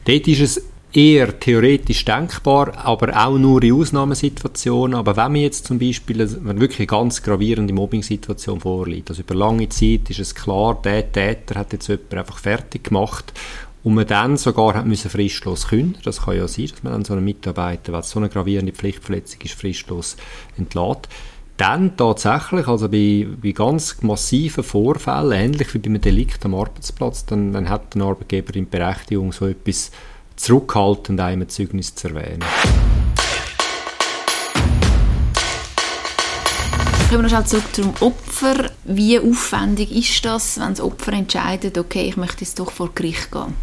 Dort 0.05 0.27
ist 0.27 0.41
es 0.41 0.63
eher 0.93 1.39
theoretisch 1.39 2.05
denkbar, 2.05 2.77
aber 2.85 3.17
auch 3.17 3.39
nur 3.39 3.63
in 3.63 3.73
Ausnahmesituationen. 3.73 4.95
Aber 4.95 5.17
wenn 5.17 5.33
man 5.33 5.41
jetzt 5.41 5.67
zum 5.67 5.79
Beispiel 5.79 6.19
wenn 6.19 6.61
wirklich 6.61 6.81
eine 6.81 6.87
ganz 6.87 7.23
gravierende 7.23 7.73
Mobbing-Situation 7.73 8.61
vorliegt, 8.61 9.09
also 9.09 9.23
über 9.23 9.35
lange 9.35 9.69
Zeit 9.69 10.11
ist 10.11 10.21
es 10.21 10.35
klar, 10.35 10.81
der 10.83 11.11
Täter 11.11 11.61
hat 11.61 11.73
jetzt 11.73 11.89
jemanden 11.89 12.19
einfach 12.19 12.39
fertig 12.39 12.85
gemacht 12.85 13.33
und 13.85 13.95
man 13.95 14.07
dann 14.07 14.37
sogar 14.37 14.75
hat 14.75 14.87
müssen 14.87 15.11
fristlos 15.11 15.69
kündigen. 15.69 16.03
Das 16.05 16.23
kann 16.23 16.37
ja 16.37 16.47
sein, 16.47 16.69
dass 16.69 16.83
man 16.83 16.93
dann 16.93 17.05
so 17.05 17.15
einen 17.15 17.25
Mitarbeiter, 17.25 17.93
weil 17.93 18.01
es 18.01 18.11
so 18.11 18.19
eine 18.19 18.29
gravierende 18.29 18.73
Pflichtverletzung 18.73 19.41
ist, 19.43 19.55
fristlos 19.55 20.17
entlässt. 20.57 21.09
Dann 21.57 21.97
tatsächlich, 21.97 22.67
also 22.67 22.89
bei, 22.89 23.27
bei 23.41 23.53
ganz 23.53 24.03
massiven 24.03 24.65
Vorfällen, 24.65 25.33
ähnlich 25.33 25.75
wie 25.75 25.79
bei 25.79 25.87
einem 25.87 26.01
Delikt 26.01 26.45
am 26.45 26.55
Arbeitsplatz, 26.55 27.27
dann, 27.27 27.53
dann 27.53 27.69
hat 27.69 27.95
der 27.95 28.03
Arbeitgeber 28.03 28.55
in 28.57 28.69
Berechtigung, 28.69 29.33
so 29.33 29.47
etwas 29.47 29.91
zurückhaltend 30.37 31.21
einem 31.21 31.49
Zeugnis 31.49 31.95
zu 31.95 32.09
erwähnen. 32.09 32.43
Kommen 37.11 37.31
wir 37.31 37.39
noch 37.39 37.45
zurück 37.45 37.65
zum 37.73 37.93
Opfer. 38.01 38.71
Wie 38.85 39.21
aufwendig 39.21 39.95
ist 39.95 40.25
das, 40.25 40.59
wenn 40.59 40.71
das 40.71 40.81
Opfer 40.81 41.13
entscheidet, 41.13 41.77
okay, 41.77 42.09
ich 42.09 42.17
möchte 42.17 42.43
jetzt 42.43 42.59
doch 42.59 42.71
vor 42.71 42.91
Gericht 42.95 43.31
gehen? 43.31 43.55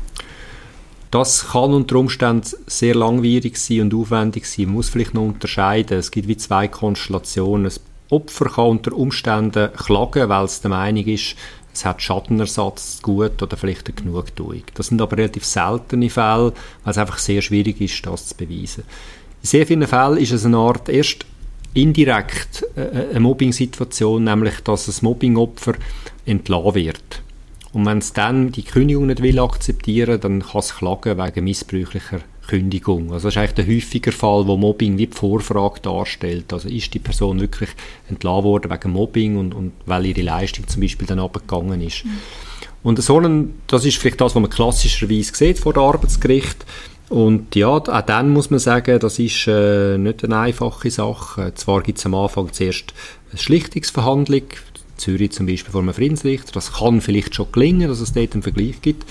Das 1.12 1.50
kann 1.50 1.74
unter 1.74 1.96
Umständen 1.96 2.48
sehr 2.68 2.94
langwierig 2.94 3.58
sein 3.58 3.82
und 3.82 3.94
aufwendig 3.96 4.46
sein. 4.46 4.66
Man 4.66 4.76
muss 4.76 4.90
vielleicht 4.90 5.16
noch 5.16 5.24
unterscheiden. 5.24 5.98
Es 5.98 6.12
gibt 6.12 6.28
wie 6.28 6.38
zwei 6.38 6.68
Konstellationen. 6.68 7.64
Das 7.64 7.82
Opfer 8.10 8.46
kann 8.46 8.68
unter 8.68 8.94
Umständen 8.94 9.74
klagen, 9.74 10.30
weil 10.30 10.46
es 10.46 10.62
der 10.62 10.70
Meinung 10.70 11.06
ist, 11.06 11.36
es 11.74 11.86
hat 11.86 12.02
Schadenersatz 12.02 13.02
gut 13.02 13.42
oder 13.42 13.56
vielleicht 13.56 13.88
eine 13.88 13.96
Genugtuung. 13.96 14.64
Das 14.74 14.88
sind 14.88 15.02
aber 15.02 15.18
relativ 15.18 15.46
seltene 15.46 16.10
Fälle, 16.10 16.54
weil 16.84 16.92
es 16.92 16.98
einfach 16.98 17.20
sehr 17.20 17.42
schwierig 17.42 17.80
ist, 17.80 18.06
das 18.06 18.28
zu 18.28 18.36
beweisen. 18.36 18.84
In 19.42 19.48
sehr 19.48 19.66
vielen 19.66 19.88
Fällen 19.88 20.18
ist 20.18 20.32
es 20.32 20.46
eine 20.46 20.58
Art 20.58 20.90
erst 20.90 21.26
indirekt 21.74 22.66
äh, 22.76 22.82
äh, 22.82 23.10
eine 23.12 23.20
Mobbing-Situation, 23.20 24.24
nämlich 24.24 24.60
dass 24.62 24.88
das 24.88 25.02
Mobbingopfer 25.02 25.74
entlassen 26.26 26.76
wird. 26.76 27.22
Und 27.72 27.86
wenn 27.86 28.00
es 28.00 28.14
dann 28.14 28.52
die 28.52 28.64
Kündigung 28.64 29.08
nicht 29.08 29.22
will 29.22 29.40
akzeptieren, 29.40 30.20
dann 30.20 30.42
kann 30.42 30.60
es 30.60 30.76
klagen 30.76 31.18
wegen 31.18 31.44
missbräuchlicher 31.44 32.22
Kündigung. 32.48 33.14
Also 33.14 33.28
das 33.28 33.36
ist 33.36 33.38
eigentlich 33.38 33.66
der 33.66 33.76
häufige 33.76 34.12
Fall, 34.12 34.48
wo 34.48 34.58
Mobbing 34.58 34.98
wie 34.98 35.06
die 35.06 35.16
Vorfrage 35.16 35.82
darstellt. 35.82 36.52
Also 36.52 36.68
ist 36.68 36.94
die 36.94 37.00
Person 37.00 37.40
wirklich 37.40 37.70
entlassen 38.10 38.44
worden 38.44 38.72
wegen 38.72 38.92
Mobbing 38.92 39.38
und, 39.38 39.54
und 39.54 39.72
weil 39.86 40.08
ihre 40.08 40.24
Leistung 40.24 40.68
zum 40.68 40.82
Beispiel 40.82 41.08
dann 41.08 41.20
abgegangen 41.20 41.80
ist. 41.82 42.06
Mhm. 42.06 42.20
Und 42.82 43.02
so 43.04 43.20
ein, 43.20 43.62
das 43.68 43.86
ist 43.86 43.98
vielleicht 43.98 44.22
das, 44.22 44.34
was 44.36 44.42
man 44.42 44.50
klassischerweise 44.50 45.36
sieht 45.36 45.60
vor 45.60 45.74
dem 45.74 45.84
Arbeitsgericht. 45.84 46.66
Und 47.10 47.56
ja, 47.56 47.68
auch 47.68 48.02
dann 48.02 48.30
muss 48.30 48.50
man 48.50 48.60
sagen, 48.60 49.00
das 49.00 49.20
ist 49.20 49.48
äh, 49.48 49.98
nicht 49.98 50.24
eine 50.24 50.40
einfache 50.40 50.90
Sache. 50.90 51.54
Zwar 51.56 51.82
gibt 51.82 51.98
es 51.98 52.06
am 52.06 52.16
Anfang 52.16 52.54
zuerst 52.54 52.94
eine 53.32 53.40
Schlichtungsverhandlung, 53.40 54.44
Zürich 55.00 55.32
zum 55.32 55.48
Beispiel 55.48 55.72
vor 55.72 55.82
einem 55.82 55.94
Friedensrichter. 55.94 56.52
Das 56.52 56.74
kann 56.74 57.02
vielleicht 57.02 57.34
schon 57.36 57.52
gelingen, 57.52 57.88
dass 57.90 58.00
es 58.00 58.14
dort 58.14 58.34
einen 58.34 58.44
Vergleich 58.44 58.82
gibt. 58.82 59.06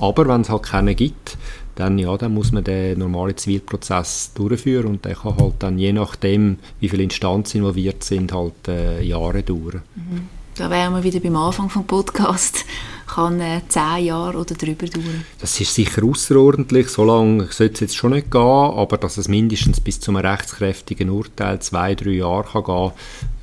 Aber 0.00 0.26
wenn 0.26 0.40
es 0.40 0.50
halt 0.50 0.64
keinen 0.64 0.96
gibt, 0.96 1.36
dann, 1.76 1.98
ja, 1.98 2.16
dann 2.16 2.34
muss 2.34 2.52
man 2.52 2.64
den 2.64 2.98
normalen 2.98 3.36
Zivilprozess 3.36 4.32
durchführen 4.34 4.86
und 4.86 5.04
der 5.04 5.14
kann 5.14 5.36
halt 5.36 5.54
dann 5.58 5.78
je 5.78 5.92
nachdem, 5.92 6.58
wie 6.80 6.88
viele 6.88 7.02
Instanzen 7.02 7.58
involviert 7.58 8.04
sind, 8.04 8.32
halt 8.32 8.68
äh, 8.68 9.02
Jahre 9.02 9.42
dauern. 9.42 9.82
Mhm. 9.94 10.28
Da 10.56 10.70
wären 10.70 10.94
wir 10.94 11.02
wieder 11.02 11.18
beim 11.18 11.36
Anfang 11.36 11.68
vom 11.68 11.84
Podcast. 11.84 12.64
Kann 13.06 13.40
äh, 13.40 13.60
zehn 13.68 14.06
Jahre 14.06 14.38
oder 14.38 14.54
drüber 14.54 14.86
dauern. 14.86 15.24
Das 15.40 15.60
ist 15.60 15.74
sicher 15.74 16.02
außerordentlich. 16.04 16.88
So 16.88 17.04
lange 17.04 17.46
sollte 17.50 17.74
es 17.74 17.80
jetzt 17.80 17.96
schon 17.96 18.12
nicht 18.12 18.30
gehen, 18.30 18.40
aber 18.40 18.96
dass 18.96 19.18
es 19.18 19.28
mindestens 19.28 19.80
bis 19.80 20.00
zu 20.00 20.10
einem 20.10 20.24
rechtskräftigen 20.26 21.10
Urteil 21.10 21.60
zwei, 21.60 21.94
drei 21.94 22.10
Jahre 22.10 22.44
kann 22.44 22.64
gehen, 22.64 22.92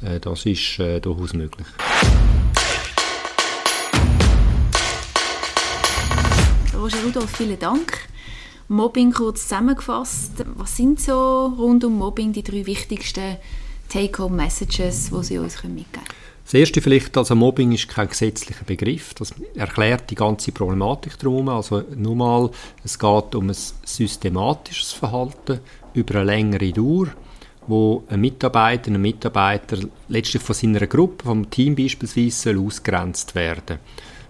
äh, 0.02 0.20
das 0.20 0.46
ist 0.46 0.80
äh, 0.80 1.00
durchaus 1.00 1.34
möglich. 1.34 1.68
Roger 6.74 7.04
Rudolf, 7.06 7.30
vielen 7.38 7.60
Dank. 7.60 8.10
Mobbing 8.68 9.12
kurz 9.12 9.44
zusammengefasst. 9.44 10.46
Was 10.56 10.78
sind 10.78 11.00
so 11.00 11.54
rund 11.58 11.84
um 11.84 11.98
Mobbing 11.98 12.34
die 12.34 12.42
drei 12.42 12.66
wichtigsten 12.66 13.38
Take-Home-Messages, 13.90 15.12
die 15.12 15.24
Sie 15.24 15.38
uns 15.38 15.62
mitgeben 15.64 15.86
können? 15.92 16.31
Das 16.52 16.60
erste 16.60 16.82
vielleicht, 16.82 17.16
also 17.16 17.34
Mobbing 17.34 17.72
ist 17.72 17.88
kein 17.88 18.10
gesetzlicher 18.10 18.66
Begriff. 18.66 19.14
Das 19.14 19.34
erklärt 19.56 20.10
die 20.10 20.16
ganze 20.16 20.52
Problematik 20.52 21.18
darum. 21.18 21.48
Also 21.48 21.86
nur 21.96 22.14
mal, 22.14 22.52
es 22.84 23.00
geht 23.00 23.36
um 23.36 23.48
ein 23.48 23.56
systematisches 23.86 24.92
Verhalten 24.92 25.62
über 25.94 26.16
eine 26.16 26.26
längere 26.26 26.74
Dauer, 26.74 27.08
wo 27.68 28.04
ein 28.10 28.20
Mitarbeiter, 28.20 28.92
ein 28.92 29.02
Mitarbeiter 29.02 29.78
letztlich 30.10 30.44
von 30.44 30.54
seiner 30.54 30.86
Gruppe, 30.88 31.24
vom 31.24 31.50
Team 31.50 31.74
beispielsweise, 31.74 32.60
ausgrenzt 32.60 33.34
werden. 33.34 33.80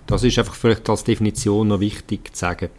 Das 0.06 0.24
ist 0.24 0.38
einfach 0.38 0.54
vielleicht 0.54 0.88
als 0.92 1.04
Definition 1.04 1.70
noch 1.70 1.80
wichtig 1.80 2.36
zu 2.36 2.40
sagen. 2.40 2.70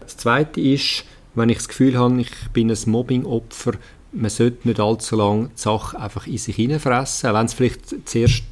Das 0.00 0.16
Zweite 0.16 0.60
ist, 0.60 1.04
wenn 1.36 1.50
ich 1.50 1.58
das 1.58 1.68
Gefühl 1.68 1.96
habe, 1.96 2.20
ich 2.20 2.32
bin 2.52 2.68
ein 2.68 2.78
Mobbing-Opfer, 2.86 3.74
man 4.12 4.30
sollte 4.30 4.66
nicht 4.66 4.80
allzu 4.80 5.16
lange 5.16 5.48
die 5.48 5.60
Sache 5.60 5.98
einfach 5.98 6.26
in 6.26 6.38
sich 6.38 6.56
hineinfressen. 6.56 7.32
Wenn 7.32 7.46
es 7.46 7.54
vielleicht 7.54 8.08
zuerst 8.08 8.44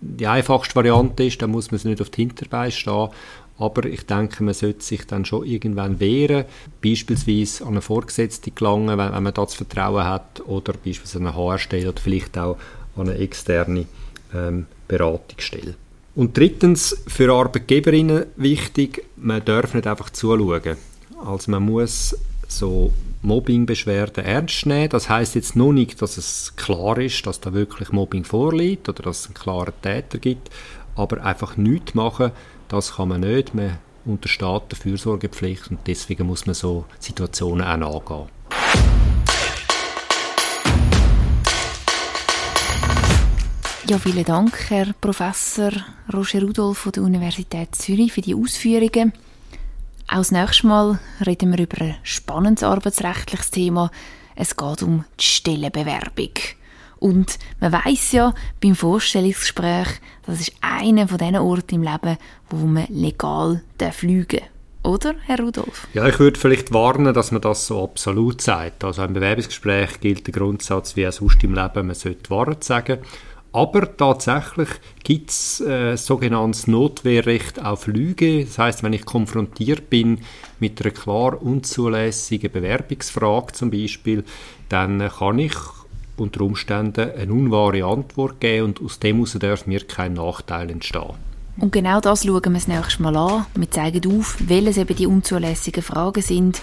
die 0.00 0.26
einfachste 0.26 0.76
Variante 0.76 1.24
ist, 1.24 1.42
dann 1.42 1.50
muss 1.50 1.70
man 1.70 1.76
es 1.76 1.84
nicht 1.84 2.00
auf 2.00 2.10
die 2.10 2.22
Hinterbeine 2.22 2.70
stehen. 2.70 3.08
Aber 3.56 3.84
ich 3.84 4.06
denke, 4.06 4.42
man 4.42 4.54
sollte 4.54 4.82
sich 4.82 5.06
dann 5.06 5.24
schon 5.24 5.46
irgendwann 5.46 6.00
wehren, 6.00 6.44
beispielsweise 6.82 7.64
an 7.64 7.72
eine 7.72 7.82
Vorgesetzte 7.82 8.50
gelangen, 8.50 8.98
wenn, 8.98 9.12
wenn 9.12 9.22
man 9.22 9.34
das 9.34 9.54
Vertrauen 9.54 10.04
hat, 10.04 10.42
oder 10.46 10.72
beispielsweise 10.72 11.18
an 11.18 11.26
eine 11.28 11.36
HR-Stelle 11.36 11.88
oder 11.88 12.00
vielleicht 12.00 12.36
auch 12.36 12.56
an 12.96 13.08
eine 13.08 13.18
externe 13.18 13.86
ähm, 14.34 14.66
Beratungsstelle. 14.88 15.74
Und 16.16 16.36
drittens, 16.36 16.96
für 17.06 17.32
Arbeitgeberinnen 17.32 18.26
wichtig, 18.36 19.04
man 19.16 19.44
darf 19.44 19.74
nicht 19.74 19.86
einfach 19.86 20.10
zuschauen. 20.10 20.76
Also 21.24 21.50
man 21.50 21.62
muss 21.62 22.16
so 22.48 22.92
Mobbingbeschwerden 23.22 24.24
ernst 24.24 24.66
nehmen. 24.66 24.88
Das 24.90 25.08
heißt 25.08 25.34
jetzt 25.34 25.56
nur 25.56 25.72
nicht, 25.72 26.00
dass 26.02 26.16
es 26.16 26.54
klar 26.56 26.98
ist, 26.98 27.26
dass 27.26 27.40
da 27.40 27.52
wirklich 27.52 27.90
Mobbing 27.92 28.24
vorliegt 28.24 28.88
oder 28.88 29.02
dass 29.02 29.20
es 29.20 29.26
einen 29.26 29.34
klaren 29.34 29.72
Täter 29.82 30.18
gibt, 30.18 30.50
aber 30.96 31.24
einfach 31.24 31.56
nichts 31.56 31.94
machen, 31.94 32.32
das 32.68 32.96
kann 32.96 33.08
man 33.08 33.22
nicht. 33.22 33.54
Man 33.54 33.78
untersteht 34.04 34.62
der 34.70 34.78
Fürsorgepflicht 34.78 35.70
und 35.70 35.80
deswegen 35.86 36.26
muss 36.26 36.46
man 36.46 36.54
so 36.54 36.84
Situationen 36.98 37.82
auch 37.82 38.10
angehen. 38.10 38.28
Ja, 43.86 43.98
vielen 43.98 44.24
Dank, 44.24 44.70
Herr 44.70 44.94
Professor 44.98 45.70
Roger 46.10 46.40
Rudolf 46.40 46.78
von 46.78 46.92
der 46.92 47.02
Universität 47.02 47.74
Zürich 47.74 48.14
für 48.14 48.22
die 48.22 48.34
Ausführungen. 48.34 49.12
Auch 50.06 50.18
das 50.18 50.32
nächste 50.32 50.66
Mal 50.66 50.98
reden 51.24 51.52
wir 51.52 51.64
über 51.64 51.80
ein 51.80 51.96
spannendes 52.02 52.62
arbeitsrechtliches 52.62 53.50
Thema. 53.50 53.90
Es 54.36 54.56
geht 54.56 54.82
um 54.82 55.04
die 55.18 55.24
Stellenbewerbung. 55.24 56.30
Und 56.98 57.38
man 57.60 57.72
weiß 57.72 58.12
ja 58.12 58.34
beim 58.62 58.74
Vorstellungsgespräch, 58.74 59.88
das 60.26 60.40
ist 60.40 60.52
einer 60.60 61.08
von 61.08 61.18
diesen 61.18 61.36
Orten 61.36 61.74
im 61.76 61.82
Leben, 61.82 62.18
wo 62.50 62.56
man 62.56 62.86
legal 62.88 63.62
fliegen 63.92 64.40
darf. 64.40 64.48
Oder, 64.84 65.14
Herr 65.24 65.40
Rudolf? 65.40 65.88
Ja, 65.94 66.06
ich 66.06 66.18
würde 66.18 66.38
vielleicht 66.38 66.72
warnen, 66.72 67.14
dass 67.14 67.32
man 67.32 67.40
das 67.40 67.66
so 67.66 67.82
absolut 67.82 68.42
sagt. 68.42 68.84
Also 68.84 69.02
im 69.02 69.14
Bewerbungsgespräch 69.14 70.00
gilt 70.00 70.26
der 70.26 70.34
Grundsatz 70.34 70.94
wie 70.94 71.08
auch 71.08 71.12
sonst 71.12 71.42
im 71.42 71.54
Leben, 71.54 71.86
man 71.86 71.94
sollte 71.94 72.28
Wahrheit 72.28 72.64
sagen. 72.64 72.98
Aber 73.54 73.96
tatsächlich 73.96 74.68
gibt 75.04 75.30
es 75.30 75.60
äh, 75.60 75.96
sogenanntes 75.96 76.66
Notwehrrecht 76.66 77.64
auf 77.64 77.86
Lüge. 77.86 78.44
Das 78.44 78.58
heißt, 78.58 78.82
wenn 78.82 78.92
ich 78.92 79.04
konfrontiert 79.04 79.88
bin 79.90 80.18
mit 80.58 80.80
einer 80.80 80.90
klar 80.90 81.40
unzulässigen 81.40 82.50
Bewerbungsfrage 82.50 83.52
zum 83.52 83.70
Beispiel, 83.70 84.24
dann 84.68 85.00
äh, 85.00 85.08
kann 85.08 85.38
ich 85.38 85.54
unter 86.16 86.40
Umständen 86.40 87.12
eine 87.12 87.32
unwahre 87.32 87.84
Antwort 87.84 88.40
geben 88.40 88.64
und 88.66 88.82
aus 88.82 88.98
dem 88.98 89.18
heraus 89.18 89.36
darf 89.38 89.66
mir 89.68 89.86
kein 89.86 90.14
Nachteil 90.14 90.70
entstehen. 90.70 91.14
Und 91.56 91.70
genau 91.70 92.00
das 92.00 92.24
schauen 92.24 92.42
wir 92.42 92.54
das 92.54 92.66
nächste 92.66 93.02
Mal 93.04 93.16
an. 93.16 93.46
Wir 93.54 93.70
zeigen 93.70 94.18
auf, 94.18 94.36
welches 94.40 94.78
eben 94.78 94.96
die 94.96 95.06
unzulässigen 95.06 95.84
Fragen 95.84 96.22
sind 96.22 96.60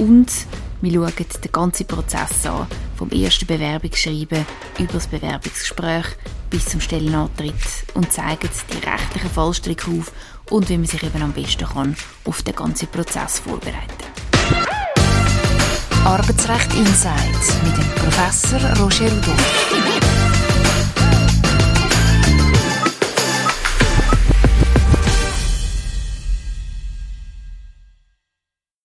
und 0.00 0.32
wir 0.80 0.92
schauen 0.92 1.12
den 1.44 1.52
ganzen 1.52 1.86
Prozess 1.86 2.46
an, 2.46 2.66
vom 2.96 3.10
ersten 3.10 3.46
Bewerbungsschreiben 3.46 4.46
über 4.78 4.92
das 4.94 5.06
Bewerbungsgespräch 5.06 6.06
bis 6.48 6.66
zum 6.66 6.80
Stellenantritt 6.80 7.54
und 7.92 8.10
zeigen 8.10 8.48
die 8.72 8.86
rechtlichen 8.86 9.30
Fallstricke 9.30 9.90
auf 9.90 10.10
und 10.48 10.68
wie 10.70 10.78
man 10.78 10.86
sich 10.86 11.02
eben 11.02 11.22
am 11.22 11.32
besten 11.32 11.66
kann 11.66 11.96
auf 12.24 12.42
den 12.42 12.54
ganzen 12.54 12.88
Prozess 12.88 13.40
vorbereiten 13.40 14.10
Arbeitsrecht 16.04 16.74
Insights 16.74 17.54
mit 17.62 17.76
dem 17.76 17.90
Professor 17.94 18.58
Roger 18.82 19.12
Rudolph. 19.12 20.19